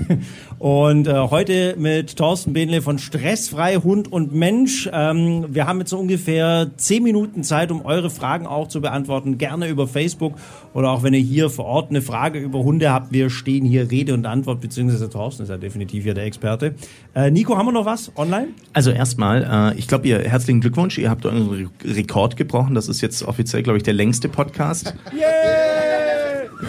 [0.59, 4.89] und äh, heute mit Thorsten Behnle von Stressfrei Hund und Mensch.
[4.91, 9.37] Ähm, wir haben jetzt so ungefähr zehn Minuten Zeit, um eure Fragen auch zu beantworten.
[9.37, 10.33] Gerne über Facebook
[10.73, 13.13] oder auch wenn ihr hier vor Ort eine Frage über Hunde habt.
[13.13, 16.75] Wir stehen hier Rede und Antwort, beziehungsweise Thorsten ist ja definitiv hier der Experte.
[17.15, 18.49] Äh, Nico, haben wir noch was online?
[18.73, 22.75] Also erstmal, äh, ich glaube, ihr herzlichen Glückwunsch, ihr habt euren Rekord gebrochen.
[22.75, 24.93] Das ist jetzt offiziell, glaube ich, der längste Podcast.
[25.13, 25.93] Yeah!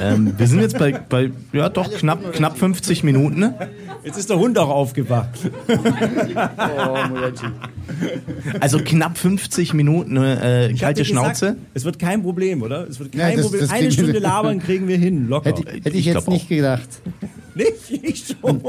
[0.00, 3.38] Ähm, wir sind jetzt bei, bei ja doch knapp, knapp 50 Minuten.
[3.38, 3.70] Ne?
[4.04, 5.30] Jetzt ist der Hund auch aufgewacht.
[8.60, 11.46] Also knapp 50 Minuten äh, kalte Schnauze.
[11.46, 12.88] Gesagt, es wird kein Problem, oder?
[12.88, 13.60] Es wird kein ja, das, Problem.
[13.62, 15.50] Das Eine Stunde labern kriegen wir hin, locker.
[15.50, 16.88] Hätte, hätte ich, ich jetzt nicht gedacht.
[17.54, 18.04] Nicht?
[18.04, 18.60] Ich schon.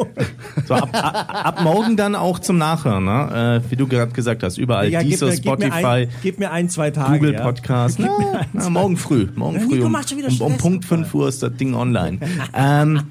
[0.68, 3.62] So, ab, ab, ab, morgen dann auch zum Nachhören, ne?
[3.66, 4.58] Äh, wie du gerade gesagt hast.
[4.58, 7.14] Überall ja, dieser, gib, Spotify, gib mir, ein, gib mir ein, zwei Tage.
[7.14, 8.00] Google Podcast.
[8.00, 8.06] Ja.
[8.06, 9.28] Na, na, morgen früh.
[9.36, 9.82] Morgen früh.
[9.82, 12.20] Um, um, um, Punkt 5 Uhr ist das Ding online.
[12.54, 13.02] ähm,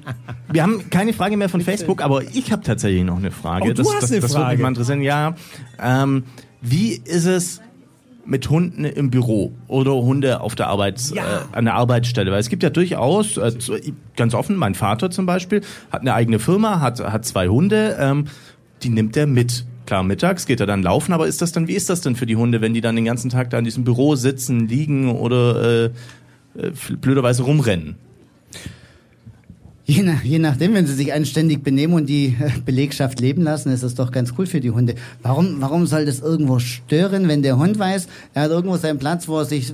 [0.51, 3.65] wir haben keine Frage mehr von Facebook, aber ich habe tatsächlich noch eine Frage.
[3.65, 4.43] Oh, du das, hast das, eine das Frage.
[4.43, 5.01] würde mich mal interessieren.
[5.01, 5.35] Ja,
[5.81, 6.23] ähm,
[6.61, 7.61] wie ist es
[8.25, 11.23] mit Hunden im Büro oder Hunde auf der Arbeits, ja.
[11.23, 12.31] äh, an der Arbeitsstelle.
[12.31, 13.51] Weil es gibt ja durchaus, äh,
[14.15, 15.61] ganz offen, mein Vater zum Beispiel
[15.91, 18.25] hat eine eigene Firma, hat, hat zwei Hunde, ähm,
[18.83, 19.65] die nimmt er mit.
[19.85, 22.25] Klar, mittags geht er dann laufen, aber ist das dann, wie ist das denn für
[22.25, 25.83] die Hunde, wenn die dann den ganzen Tag da in diesem Büro sitzen, liegen oder
[25.83, 25.85] äh,
[26.57, 27.95] äh blöderweise rumrennen?
[29.87, 33.71] Je, nach, je nachdem, wenn sie sich anständig benehmen und die äh, Belegschaft leben lassen,
[33.71, 34.95] ist das doch ganz cool für die Hunde.
[35.21, 39.27] Warum, warum soll das irgendwo stören, wenn der Hund weiß, er hat irgendwo seinen Platz,
[39.27, 39.73] wo er sich äh,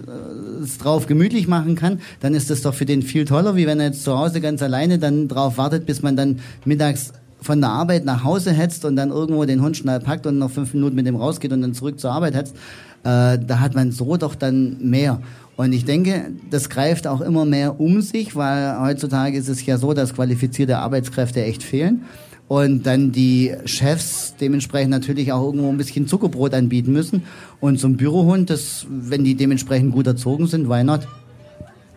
[0.80, 3.88] drauf gemütlich machen kann, dann ist das doch für den viel toller, wie wenn er
[3.88, 8.04] jetzt zu Hause ganz alleine dann drauf wartet, bis man dann mittags von der Arbeit
[8.04, 11.08] nach Hause hetzt und dann irgendwo den Hund schnell packt und noch fünf Minuten mit
[11.08, 12.56] dem rausgeht und dann zurück zur Arbeit hetzt.
[13.04, 15.22] Äh, da hat man so doch dann mehr.
[15.58, 19.78] Und ich denke, das greift auch immer mehr um sich, weil heutzutage ist es ja
[19.78, 22.04] so, dass qualifizierte Arbeitskräfte echt fehlen.
[22.48, 27.24] Und dann die Chefs dementsprechend natürlich auch irgendwo ein bisschen Zuckerbrot anbieten müssen.
[27.60, 31.08] Und so ein Bürohund, das, wenn die dementsprechend gut erzogen sind, why not?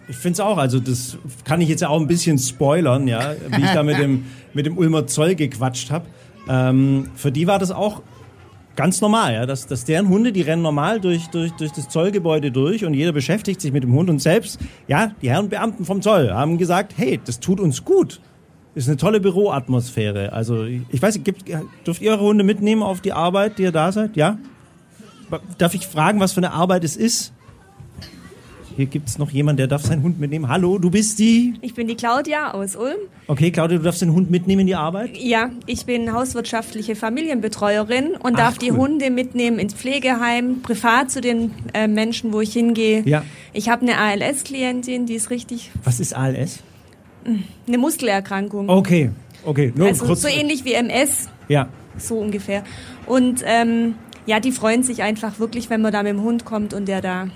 [0.09, 3.35] Ich finde es auch, also das kann ich jetzt ja auch ein bisschen spoilern, ja,
[3.51, 6.07] wie ich da mit dem, mit dem Ulmer Zoll gequatscht habe.
[6.49, 8.03] Ähm, für die war das auch
[8.77, 12.51] ganz normal, ja, dass, dass deren Hunde, die rennen normal durch, durch, durch das Zollgebäude
[12.51, 14.59] durch und jeder beschäftigt sich mit dem Hund und selbst,
[14.89, 18.21] ja, die Herren Beamten vom Zoll haben gesagt, hey, das tut uns gut.
[18.75, 20.33] Ist eine tolle Büroatmosphäre.
[20.33, 21.45] Also, ich weiß nicht, gibt,
[21.87, 24.17] dürft ihr eure Hunde mitnehmen auf die Arbeit, die ihr da seid?
[24.17, 24.39] Ja?
[25.59, 27.34] Darf ich fragen, was für eine Arbeit es ist?
[28.77, 30.49] Hier gibt es noch jemanden, der darf seinen Hund mitnehmen.
[30.49, 31.55] Hallo, du bist die?
[31.61, 32.97] Ich bin die Claudia aus Ulm.
[33.29, 35.17] Okay, Claudia, du darfst den Hund mitnehmen in die Arbeit?
[35.17, 41.21] Ja, ich bin hauswirtschaftliche Familienbetreuerin und Ach, darf die Hunde mitnehmen ins Pflegeheim, privat zu
[41.21, 43.03] den äh, Menschen, wo ich hingehe.
[43.07, 43.23] Ja.
[43.53, 45.71] Ich habe eine ALS-Klientin, die ist richtig.
[45.85, 46.59] Was ist ALS?
[47.69, 48.69] Eine Muskelerkrankung.
[48.69, 49.11] Okay,
[49.45, 49.73] okay.
[49.77, 50.23] Nur also kurz.
[50.23, 51.29] so ähnlich wie MS.
[51.49, 51.69] Ja.
[51.97, 52.65] So ungefähr.
[53.07, 53.95] Und ähm,
[54.27, 57.01] ja, die freuen sich einfach wirklich, wenn man da mit dem Hund kommt und der
[57.01, 57.29] da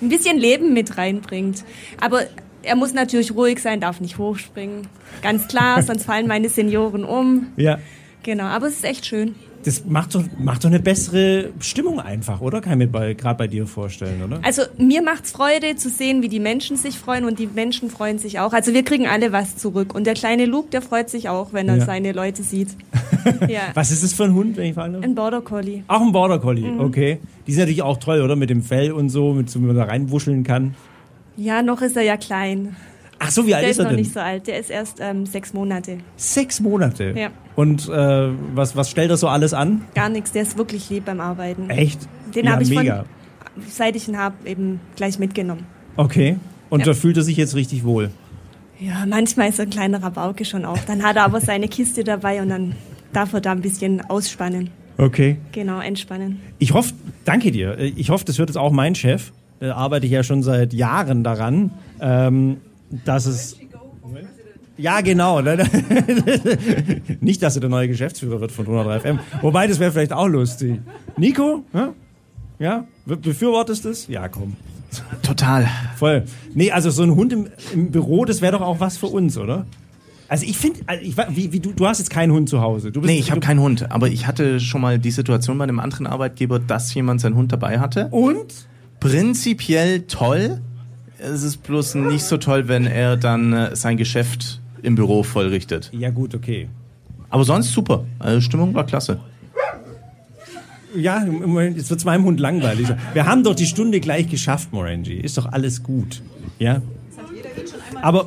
[0.00, 1.64] ein bisschen Leben mit reinbringt.
[2.00, 2.22] Aber
[2.62, 4.86] er muss natürlich ruhig sein, darf nicht hochspringen.
[5.22, 7.52] Ganz klar, sonst fallen meine Senioren um.
[7.56, 7.78] Ja.
[8.22, 9.34] Genau, aber es ist echt schön.
[9.64, 12.62] Das macht doch, macht doch eine bessere Stimmung einfach, oder?
[12.62, 14.40] Kann ich mir gerade bei dir vorstellen, oder?
[14.42, 18.18] Also mir macht's Freude zu sehen, wie die Menschen sich freuen und die Menschen freuen
[18.18, 18.54] sich auch.
[18.54, 19.94] Also wir kriegen alle was zurück.
[19.94, 21.84] Und der kleine Luke, der freut sich auch, wenn er Ja.
[21.84, 22.68] seine Leute sieht.
[23.48, 23.60] ja.
[23.74, 25.04] Was ist das für ein Hund, wenn ich fragen darf?
[25.04, 25.82] Ein Border Collie.
[25.88, 26.80] Auch ein Border Collie, Mhm.
[26.80, 27.18] okay.
[27.46, 28.36] Die sind natürlich auch toll, oder?
[28.36, 30.74] Mit dem Fell und so, mit so, wie man da reinwuscheln kann.
[31.36, 32.76] Ja, noch ist er ja klein.
[33.22, 34.00] Ach so, wie alt der ist ist er noch denn?
[34.00, 34.46] nicht so alt.
[34.46, 35.98] Der ist erst ähm, sechs Monate.
[36.16, 37.12] Sechs Monate.
[37.16, 37.28] Ja.
[37.54, 39.82] Und äh, was, was stellt er so alles an?
[39.94, 40.32] Gar nichts.
[40.32, 41.68] Der ist wirklich lieb beim Arbeiten.
[41.70, 42.00] Echt?
[42.34, 43.04] Den ja, habe ich mega.
[43.54, 45.66] von, seit ich ihn habe, eben gleich mitgenommen.
[45.96, 46.36] Okay.
[46.70, 46.86] Und Ja.
[46.86, 48.10] da fühlt er sich jetzt richtig wohl.
[48.78, 50.78] Ja, manchmal ist er ein kleiner Rabauke schon auch.
[50.86, 52.74] Dann hat er aber seine Kiste dabei und dann
[53.12, 54.70] darf er da ein bisschen ausspannen.
[54.96, 55.36] Okay.
[55.52, 56.40] Genau, entspannen.
[56.58, 56.94] Ich hoffe,
[57.26, 57.76] danke dir.
[57.78, 59.32] Ich hoffe, das wird jetzt auch mein Chef.
[59.58, 62.58] Da arbeite ich ja schon seit Jahren daran, ähm,
[63.04, 63.56] dass es.
[64.76, 65.40] Ja, genau.
[65.42, 65.58] ne?
[67.20, 69.18] Nicht, dass er der neue Geschäftsführer wird von 103 FM.
[69.42, 70.80] Wobei, das wäre vielleicht auch lustig.
[71.18, 71.64] Nico?
[71.74, 71.92] Ja?
[72.58, 72.86] ja?
[73.04, 74.06] Be- Befürwortest du es?
[74.08, 74.56] Ja, komm.
[75.22, 75.68] Total.
[75.96, 76.24] Voll.
[76.54, 79.36] Nee, also so ein Hund im, im Büro, das wäre doch auch was für uns,
[79.36, 79.66] oder?
[80.28, 82.90] Also ich finde, also ich, wie, wie du, du hast jetzt keinen Hund zu Hause.
[82.90, 85.64] Du bist, Nee, ich habe keinen Hund, aber ich hatte schon mal die Situation bei
[85.64, 88.08] einem anderen Arbeitgeber, dass jemand seinen Hund dabei hatte.
[88.12, 88.66] Und?
[89.00, 90.60] Prinzipiell toll.
[91.22, 95.90] Es ist bloß nicht so toll, wenn er dann äh, sein Geschäft im Büro vollrichtet.
[95.92, 96.68] Ja gut, okay.
[97.28, 98.04] Aber sonst super.
[98.18, 99.20] Also Stimmung war klasse.
[100.94, 102.88] Ja, jetzt wird's meinem Hund langweilig.
[103.12, 105.14] Wir haben doch die Stunde gleich geschafft, Morangi.
[105.14, 106.22] Ist doch alles gut.
[106.58, 106.82] Ja?
[108.02, 108.26] Aber.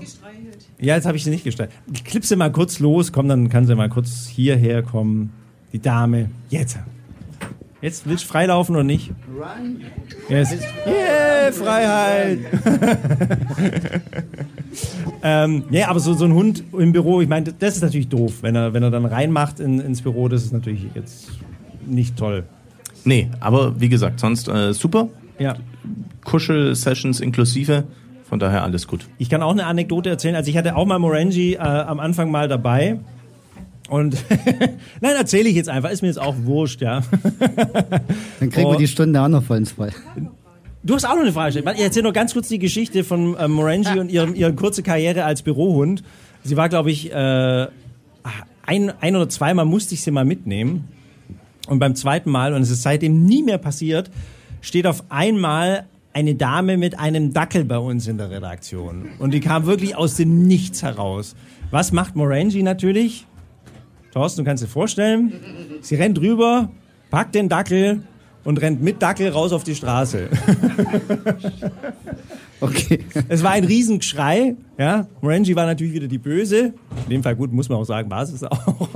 [0.80, 1.72] Ja, jetzt habe ich sie nicht gestellt.
[2.06, 5.32] Klipp sie mal kurz los, komm, dann kann sie mal kurz hierher kommen.
[5.72, 6.30] Die Dame.
[6.50, 6.78] Jetzt.
[7.84, 9.12] Jetzt willst du freilaufen oder nicht?
[10.30, 10.56] Yes.
[10.88, 12.40] Yeah, Freiheit!
[15.22, 18.36] ähm, ja, aber so, so ein Hund im Büro, ich meine, das ist natürlich doof,
[18.40, 21.32] wenn er, wenn er dann reinmacht in, ins Büro, das ist natürlich jetzt
[21.86, 22.46] nicht toll.
[23.04, 25.10] Nee, aber wie gesagt, sonst äh, super.
[25.38, 25.58] Ja.
[26.24, 27.84] Kuschel-Sessions inklusive.
[28.24, 29.10] Von daher alles gut.
[29.18, 30.36] Ich kann auch eine Anekdote erzählen.
[30.36, 33.02] Also ich hatte auch mal Morangi äh, am Anfang mal dabei.
[33.94, 34.18] Und
[35.02, 35.92] nein, erzähle ich jetzt einfach.
[35.92, 37.04] Ist mir jetzt auch wurscht, ja.
[38.40, 39.92] Dann kriegen wir die Stunde auch noch voll voll.
[40.82, 41.78] Du hast auch noch eine Frage gestellt.
[41.78, 45.26] Ich erzähle noch ganz kurz die Geschichte von äh, Morangi und ihrem, ihre kurze Karriere
[45.26, 46.04] als Bürohund.
[46.44, 47.68] Sie war, glaube ich, äh,
[48.66, 50.86] ein, ein oder zweimal musste ich sie mal mitnehmen.
[51.68, 54.10] Und beim zweiten Mal, und es ist seitdem nie mehr passiert,
[54.62, 59.10] steht auf einmal eine Dame mit einem Dackel bei uns in der Redaktion.
[59.20, 61.36] Und die kam wirklich aus dem Nichts heraus.
[61.70, 63.28] Was macht Morangi natürlich?
[64.14, 65.34] Thorsten, du kannst dir vorstellen,
[65.82, 66.70] sie rennt rüber,
[67.10, 68.04] packt den Dackel
[68.44, 70.30] und rennt mit Dackel raus auf die Straße.
[72.64, 73.00] Okay.
[73.28, 74.56] Es war ein Riesengeschrei.
[74.78, 76.74] Ja, Morangi war natürlich wieder die Böse.
[77.06, 78.88] In dem Fall gut, muss man auch sagen, war es auch.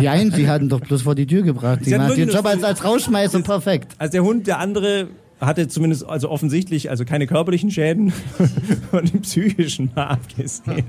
[0.00, 1.80] Nein, sie hatten doch bloß vor die Tür gebracht.
[1.82, 3.94] Sie Die hatten den Job als, als Rausschmeißer perfekt.
[3.98, 5.08] Also der Hund, der andere
[5.40, 8.12] hatte zumindest also offensichtlich also keine körperlichen Schäden
[8.92, 10.84] und den psychischen mal abgesehen.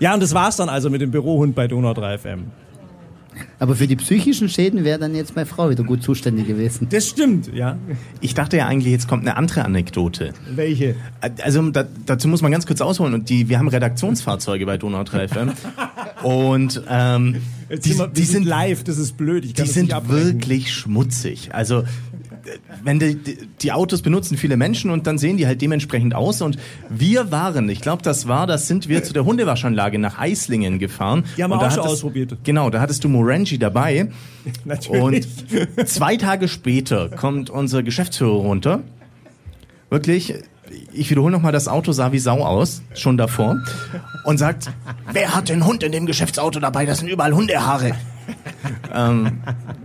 [0.00, 2.44] Ja, und das war's dann also mit dem Bürohund bei Donau 3 FM.
[3.58, 6.88] Aber für die psychischen Schäden wäre dann jetzt meine Frau wieder gut zuständig gewesen.
[6.90, 7.76] Das stimmt, ja.
[8.20, 10.32] Ich dachte ja eigentlich, jetzt kommt eine andere Anekdote.
[10.54, 10.96] Welche?
[11.42, 13.14] Also da, dazu muss man ganz kurz ausholen.
[13.14, 15.52] Und die, wir haben Redaktionsfahrzeuge bei Donau 3 FM.
[16.22, 17.36] Und ähm,
[17.70, 19.44] die, sind die sind live, das ist blöd.
[19.44, 21.50] Ich kann Die das sind wirklich schmutzig.
[21.52, 21.84] Also
[22.82, 23.16] wenn die,
[23.60, 26.42] die Autos benutzen viele Menschen und dann sehen die halt dementsprechend aus.
[26.42, 30.78] Und wir waren, ich glaube, das war, das sind wir zu der Hundewaschanlage nach Eislingen
[30.78, 31.24] gefahren.
[31.36, 32.36] Die haben wir auch schon hattest- ausprobiert.
[32.44, 34.10] Genau, da hattest du Morangi dabei.
[34.64, 35.26] Natürlich.
[35.76, 38.80] Und zwei Tage später kommt unser Geschäftsführer runter.
[39.90, 40.34] Wirklich,
[40.92, 43.58] ich wiederhole nochmal, das Auto sah wie Sau aus, schon davor.
[44.24, 44.70] Und sagt,
[45.12, 46.86] wer hat den Hund in dem Geschäftsauto dabei?
[46.86, 47.92] Das sind überall Hundehaare.
[48.94, 49.42] ähm,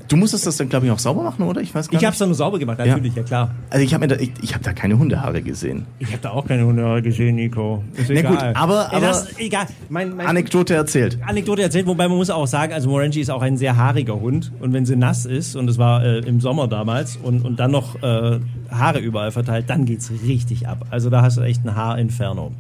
[0.08, 1.62] du musstest das dann, glaube ich, auch sauber machen, oder?
[1.62, 2.08] Ich weiß gar Ich nicht.
[2.08, 3.52] hab's dann nur sauber gemacht, natürlich, ja, klar.
[3.70, 5.86] Also ich habe da, ich, ich hab da keine Hundehaare gesehen.
[6.00, 7.84] Ich habe da auch keine Hunde gesehen, Nico.
[7.96, 8.32] Ist Na egal.
[8.32, 9.66] gut, aber- Ey, das, aber- egal.
[9.90, 11.18] Mein, mein Anekdote erzählt.
[11.26, 14.52] Anekdote erzählt, wobei man muss auch sagen, also Morangi ist auch ein sehr haariger Hund
[14.60, 17.72] und wenn sie nass ist und es war äh, im Sommer damals und, und dann
[17.72, 18.40] noch äh,
[18.70, 20.86] Haare überall verteilt, dann geht's richtig ab.
[20.90, 22.52] Also da hast du echt ein Haarinferno.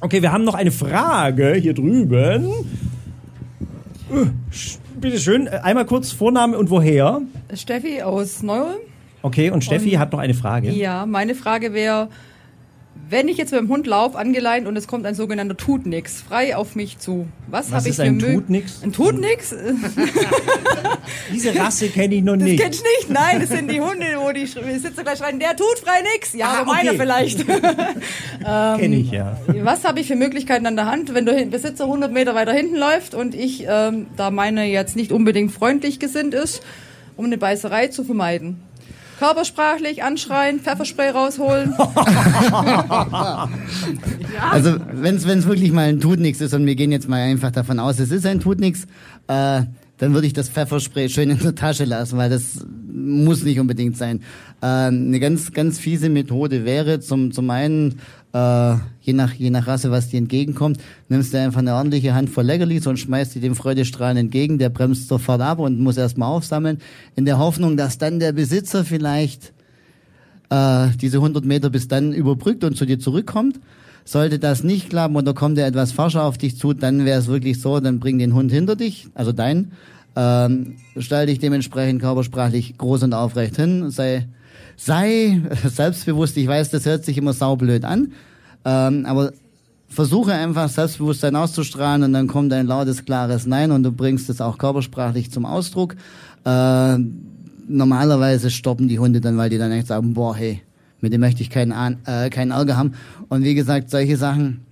[0.00, 2.46] Okay, wir haben noch eine Frage hier drüben.
[4.10, 4.26] Äh,
[5.02, 7.20] Bitte schön, äh, einmal kurz Vorname und woher?
[7.54, 8.76] Steffi aus Neuholm.
[9.22, 10.70] Okay, und Steffi Und- hat noch eine Frage.
[10.70, 12.08] Ja, meine Frage wäre,
[13.12, 16.56] Wenn ich jetzt mit dem Hund laufe, angeleint und es kommt ein sogenannter Tutnix frei
[16.56, 18.82] auf mich zu, was, Was habe ich für ein Mö- Tutnix?
[18.82, 19.54] Ein Tutnix?
[21.32, 22.60] Diese Rasse kenne ich noch Das nicht.
[22.62, 23.10] kennst du nicht?
[23.10, 26.32] Nein, das sind die Hunde, wo die Besitzer gleich schreien, der tut frei nix.
[26.32, 26.98] Ja, Ah, aber meiner okay.
[27.00, 27.46] vielleicht.
[28.78, 29.36] Kenne ich, ja.
[29.62, 32.76] Was habe ich für Möglichkeiten an der Hand, wenn der Besitzer 100 Meter weiter hinten
[32.76, 36.62] läuft und ich, ähm, da meine jetzt nicht unbedingt freundlich gesinnt ist,
[37.16, 38.60] um eine Beißerei zu vermeiden?
[39.18, 41.74] Körpersprachlich anschreien, Pfefferspray rausholen.
[44.50, 47.78] Also wenn es wirklich mal ein Tutnix ist und wir gehen jetzt mal einfach davon
[47.78, 48.84] aus, es ist ein Tutnix,
[49.28, 49.62] äh,
[49.98, 53.96] dann würde ich das Pfefferspray schön in der Tasche lassen, weil das muss nicht unbedingt
[53.96, 54.20] sein.
[54.60, 58.00] Äh, eine ganz ganz fiese Methode wäre zum zum einen
[58.32, 60.78] äh, je nach je nach Rasse, was dir entgegenkommt,
[61.08, 64.58] nimmst du einfach eine ordentliche Handvoll Leckerlis und schmeißt die dem Freudestrahlen entgegen.
[64.58, 66.78] Der bremst sofort ab und muss erstmal aufsammeln,
[67.16, 69.52] in der Hoffnung, dass dann der Besitzer vielleicht
[70.50, 73.60] äh, diese 100 Meter bis dann überbrückt und zu dir zurückkommt.
[74.04, 77.28] Sollte das nicht klappen oder kommt er etwas forscher auf dich zu, dann wäre es
[77.28, 79.70] wirklich so, dann bring den Hund hinter dich, also dein,
[80.16, 84.26] ähm, stell dich dementsprechend körpersprachlich groß und aufrecht hin, sei,
[84.76, 88.12] sei selbstbewusst, ich weiß, das hört sich immer saublöd an,
[88.64, 89.32] ähm, aber
[89.88, 94.40] versuche einfach Selbstbewusstsein auszustrahlen und dann kommt ein lautes, klares Nein und du bringst es
[94.40, 95.96] auch körpersprachlich zum Ausdruck.
[96.44, 96.98] Äh,
[97.68, 100.62] normalerweise stoppen die Hunde dann, weil die dann echt sagen, boah, hey,
[101.00, 102.92] mit dem möchte ich keinen, äh, keinen Ärger haben.
[103.28, 104.62] Und wie gesagt, solche Sachen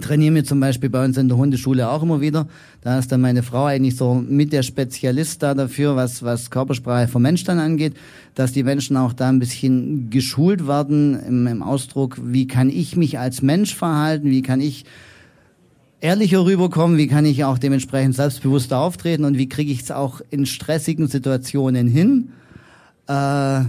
[0.00, 2.48] trainieren wir zum Beispiel bei uns in der Hundeschule auch immer wieder.
[2.80, 7.08] Da ist dann meine Frau eigentlich so mit der Spezialist da dafür, was, was Körpersprache
[7.08, 7.94] vom Mensch dann angeht,
[8.34, 12.96] dass die Menschen auch da ein bisschen geschult werden im, im Ausdruck, wie kann ich
[12.96, 14.84] mich als Mensch verhalten, wie kann ich
[16.00, 20.20] ehrlicher rüberkommen, wie kann ich auch dementsprechend selbstbewusster auftreten und wie kriege ich es auch
[20.30, 22.30] in stressigen Situationen hin,
[23.08, 23.60] äh,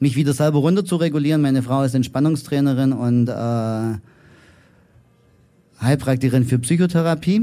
[0.00, 1.42] mich wieder selber runter zu regulieren.
[1.42, 3.98] Meine Frau ist Entspannungstrainerin und äh,
[5.80, 7.40] Heilpraktikerin für Psychotherapie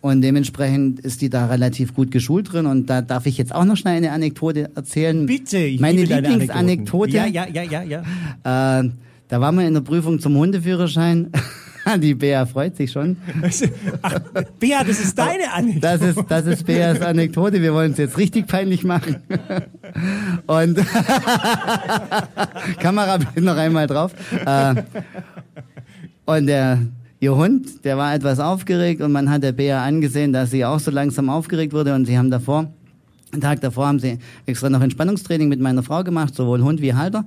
[0.00, 3.64] und dementsprechend ist die da relativ gut geschult drin und da darf ich jetzt auch
[3.64, 5.26] noch schnell eine Anekdote erzählen.
[5.26, 7.12] Bitte, ich Meine Lieblingsanekdote.
[7.12, 8.80] Ja, ja, ja, ja, ja.
[8.80, 8.90] Äh,
[9.28, 11.32] da waren wir in der Prüfung zum Hundeführerschein.
[12.00, 13.16] Die Bea freut sich schon.
[14.02, 14.18] Ach,
[14.58, 15.80] Bea, das ist deine Anekdote.
[15.80, 17.62] Das ist, das ist Beas Anekdote.
[17.62, 19.18] Wir wollen es jetzt richtig peinlich machen.
[20.48, 20.78] Und
[22.80, 24.12] Kamera bitte noch einmal drauf.
[24.44, 24.82] Äh,
[26.24, 26.80] Und der,
[27.20, 30.80] ihr Hund, der war etwas aufgeregt und man hat der Bea angesehen, dass sie auch
[30.80, 32.72] so langsam aufgeregt wurde und sie haben davor,
[33.32, 36.94] einen Tag davor haben sie extra noch Entspannungstraining mit meiner Frau gemacht, sowohl Hund wie
[36.94, 37.24] Halter.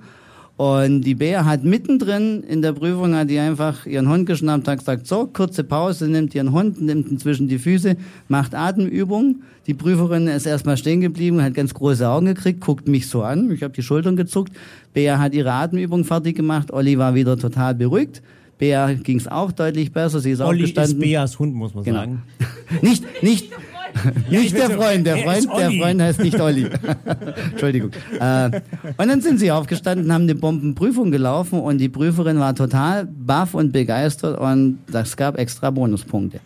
[0.60, 4.80] Und die Bea hat mittendrin in der Prüfung hat die einfach ihren Hund geschnappt, hat
[4.80, 7.96] gesagt, so, kurze Pause, nimmt ihren Hund, nimmt ihn zwischen die Füße,
[8.28, 9.38] macht Atemübung.
[9.68, 13.50] Die Prüferin ist erstmal stehen geblieben, hat ganz große Augen gekriegt, guckt mich so an,
[13.52, 14.52] ich habe die Schultern gezuckt.
[14.94, 18.22] Bea hat ihre Atemübung fertig gemacht, Olli war wieder total beruhigt.
[18.60, 20.98] Bea ging es auch deutlich besser, sie ist Olli aufgestanden.
[20.98, 22.00] ist Beas Hund, muss man Genau.
[22.00, 22.24] sagen.
[22.84, 23.52] Nicht, nicht,
[24.30, 25.72] ich nicht will der Freund, der er Freund, der.
[25.72, 26.68] Freund heißt nicht Olli.
[27.52, 27.90] Entschuldigung.
[28.20, 28.62] Äh,
[28.98, 33.56] und dann sind sie aufgestanden, haben eine Bombenprüfung gelaufen und die Prüferin war total baff
[33.56, 36.40] und begeistert und das gab extra Bonuspunkte.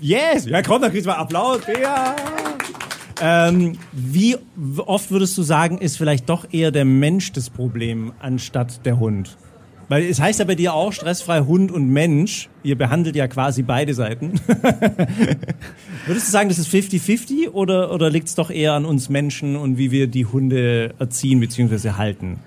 [0.00, 0.46] Yes!
[0.46, 2.16] Ja, komm, dann kriegst du mal Applaus, Bea!
[3.20, 4.36] Ähm, wie
[4.78, 9.36] oft würdest du sagen, ist vielleicht doch eher der Mensch das Problem anstatt der Hund?
[9.92, 12.48] Weil es heißt ja bei dir auch stressfrei Hund und Mensch.
[12.62, 14.40] Ihr behandelt ja quasi beide Seiten.
[16.06, 19.54] Würdest du sagen, das ist 50-50 oder, oder liegt es doch eher an uns Menschen
[19.54, 21.90] und wie wir die Hunde erziehen bzw.
[21.90, 22.38] halten?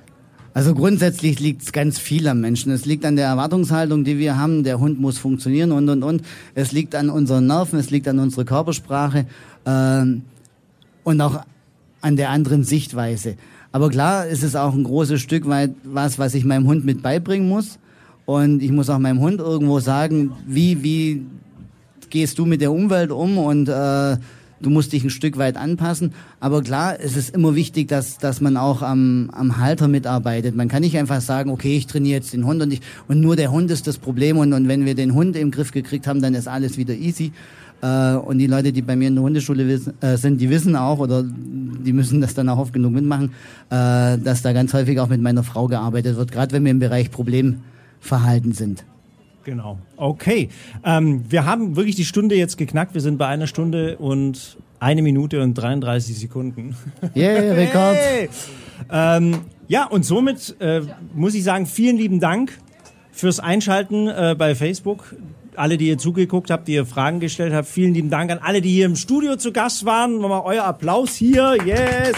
[0.56, 2.72] Also grundsätzlich liegt es ganz viel am Menschen.
[2.72, 4.64] Es liegt an der Erwartungshaltung, die wir haben.
[4.64, 6.24] Der Hund muss funktionieren und und und.
[6.56, 9.28] Es liegt an unseren Nerven, es liegt an unserer Körpersprache
[9.68, 10.24] ähm,
[11.04, 11.44] und auch
[12.02, 13.36] an der anderen Sichtweise.
[13.76, 17.02] Aber klar ist es auch ein großes Stück weit was, was ich meinem Hund mit
[17.02, 17.78] beibringen muss.
[18.24, 21.26] Und ich muss auch meinem Hund irgendwo sagen, wie, wie
[22.10, 24.16] gehst du mit der Umwelt um und äh,
[24.62, 26.14] du musst dich ein Stück weit anpassen.
[26.40, 30.56] Aber klar, es ist immer wichtig, dass, dass man auch am, am Halter mitarbeitet.
[30.56, 33.36] Man kann nicht einfach sagen, okay, ich trainiere jetzt den Hund und, ich, und nur
[33.36, 36.22] der Hund ist das Problem und, und wenn wir den Hund im Griff gekriegt haben,
[36.22, 37.34] dann ist alles wieder easy.
[37.86, 40.76] Äh, und die Leute, die bei mir in der Hundeschule wissen, äh, sind, die wissen
[40.76, 43.32] auch oder die müssen das dann auch oft genug mitmachen,
[43.70, 46.80] äh, dass da ganz häufig auch mit meiner Frau gearbeitet wird, gerade wenn wir im
[46.80, 48.86] Bereich Problemverhalten sind.
[49.44, 49.78] Genau.
[49.98, 50.50] Okay.
[50.84, 52.96] Ähm, wir haben wirklich die Stunde jetzt geknackt.
[52.96, 56.76] Wir sind bei einer Stunde und eine Minute und 33 Sekunden.
[57.16, 57.96] Yeah, Rekord.
[57.96, 58.30] Hey!
[58.92, 60.82] Ähm, ja, und somit äh,
[61.14, 62.58] muss ich sagen, vielen lieben Dank
[63.12, 65.16] fürs Einschalten äh, bei Facebook.
[65.58, 68.62] Alle, die ihr zugeguckt habt, die ihr Fragen gestellt habt, vielen lieben Dank an alle,
[68.62, 70.20] die hier im Studio zu Gast waren.
[70.20, 71.58] Nochmal euer Applaus hier.
[71.66, 72.16] Yes!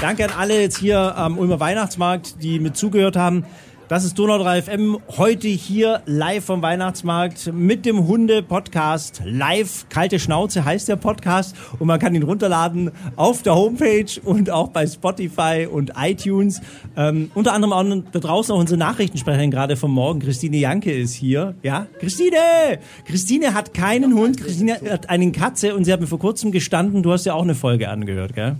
[0.00, 3.44] Danke an alle jetzt hier am Ulmer Weihnachtsmarkt, die mit zugehört haben.
[3.90, 4.98] Das ist Donau 3 FM.
[5.16, 9.20] Heute hier live vom Weihnachtsmarkt mit dem Hunde-Podcast.
[9.24, 11.56] Live, kalte Schnauze heißt der Podcast.
[11.80, 16.60] Und man kann ihn runterladen auf der Homepage und auch bei Spotify und iTunes.
[16.96, 20.20] Ähm, unter anderem auch da draußen auch unsere Nachrichtensprecherin gerade vom Morgen.
[20.20, 21.56] Christine Janke ist hier.
[21.64, 22.78] Ja, Christine!
[23.06, 24.40] Christine hat keinen Hund.
[24.40, 27.42] Christine hat eine Katze und sie hat mir vor kurzem gestanden, du hast ja auch
[27.42, 28.54] eine Folge angehört, gell?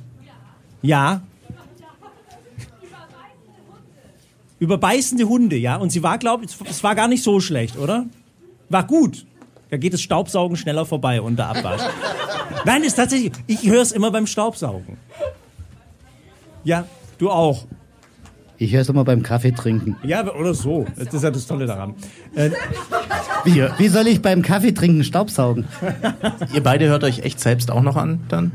[0.83, 1.23] Ja.
[4.61, 5.77] Über beißende Hunde, ja.
[5.77, 8.07] Und sie war, glaube ich, es war gar nicht so schlecht, oder?
[8.69, 9.27] War gut.
[9.71, 11.81] Da geht das Staubsaugen schneller vorbei unter Abwasch.
[12.65, 14.97] Nein, ist tatsächlich, ich höre es immer beim Staubsaugen.
[16.63, 16.85] Ja,
[17.19, 17.67] du auch.
[18.59, 19.97] Ich höre es immer beim Kaffee trinken.
[20.03, 20.85] Ja, oder so.
[20.95, 21.95] Das ist ja das Tolle daran.
[22.35, 22.51] Äh,
[23.45, 25.67] Wie, wie soll ich beim Kaffee trinken Staubsaugen?
[26.55, 28.53] Ihr beide hört euch echt selbst auch noch an, dann?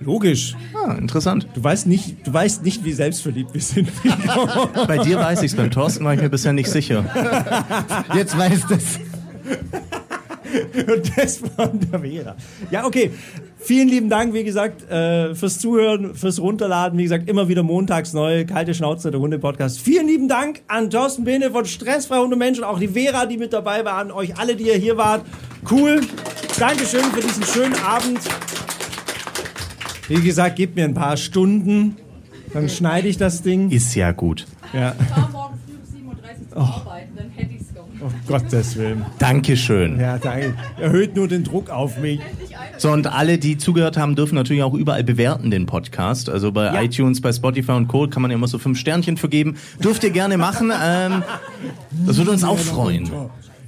[0.00, 0.56] Logisch.
[0.74, 1.46] Ah, interessant.
[1.54, 3.90] Du weißt nicht, du weißt nicht, wie selbstverliebt wir sind.
[4.86, 7.04] Bei dir weiß ich's, beim Thorsten war ich mir bisher nicht sicher.
[8.14, 8.98] Jetzt weißt es.
[10.74, 12.36] Und das von der Vera.
[12.70, 13.10] Ja, okay.
[13.60, 16.98] Vielen lieben Dank, wie gesagt, äh, fürs Zuhören, fürs Runterladen.
[16.98, 18.46] Wie gesagt, immer wieder montags neu.
[18.46, 19.80] Kalte Schnauze, der Hunde-Podcast.
[19.80, 23.52] Vielen lieben Dank an Thorsten Bene von Stressfrei Hunde Menschen, auch die Vera, die mit
[23.52, 25.24] dabei war, an euch alle, die ihr hier wart.
[25.70, 26.00] Cool.
[26.58, 28.20] Dankeschön für diesen schönen Abend.
[30.08, 31.96] Wie gesagt, gebt mir ein paar Stunden,
[32.52, 33.70] dann schneide ich das Ding.
[33.70, 34.46] Ist ja gut.
[34.72, 34.94] Ja.
[35.00, 37.68] Ich war morgen früh um 37 Uhr arbeiten, dann hätte ich es
[38.00, 39.04] Oh Gottes Willen.
[39.18, 39.98] Dankeschön.
[39.98, 40.54] Ja, danke.
[40.80, 42.20] Erhöht nur den Druck auf mich.
[42.76, 46.28] So, und alle, die zugehört haben, dürfen natürlich auch überall bewerten den Podcast.
[46.28, 46.82] Also bei Ja.
[46.82, 48.06] iTunes, bei Spotify und Co.
[48.06, 49.56] kann man ja immer so fünf Sternchen vergeben.
[49.82, 50.70] Dürft ihr gerne machen.
[50.70, 51.24] Ähm,
[52.06, 53.10] das würde uns auch freuen.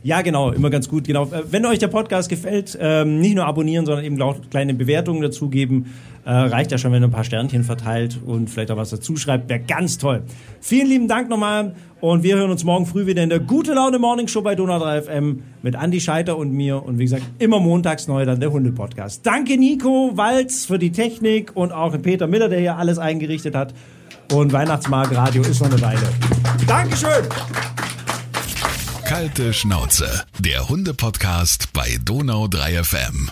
[0.04, 1.08] Ja, genau, immer ganz gut.
[1.08, 1.24] Genau.
[1.24, 5.22] Äh, Wenn euch der Podcast gefällt, ähm, nicht nur abonnieren, sondern eben auch kleine Bewertungen
[5.22, 5.86] dazugeben.
[6.24, 9.16] Äh, reicht ja schon, wenn ihr ein paar Sternchen verteilt und vielleicht auch was dazu
[9.16, 9.48] schreibt.
[9.48, 10.22] Wäre ganz toll.
[10.60, 13.98] Vielen lieben Dank nochmal und wir hören uns morgen früh wieder in der Gute Laune
[13.98, 17.58] Morning Show bei Donau 3 FM mit Andy Scheiter und mir und wie gesagt immer
[17.58, 19.24] montags neu dann der Hunde-Podcast.
[19.24, 23.72] Danke Nico Walz für die Technik und auch Peter Miller, der hier alles eingerichtet hat.
[24.32, 26.08] Und Weihnachtsmarkt Radio ist noch eine Weile.
[26.66, 27.24] Dankeschön!
[29.04, 33.30] Kalte Schnauze, der Hunde-Podcast bei Donau 3 FM.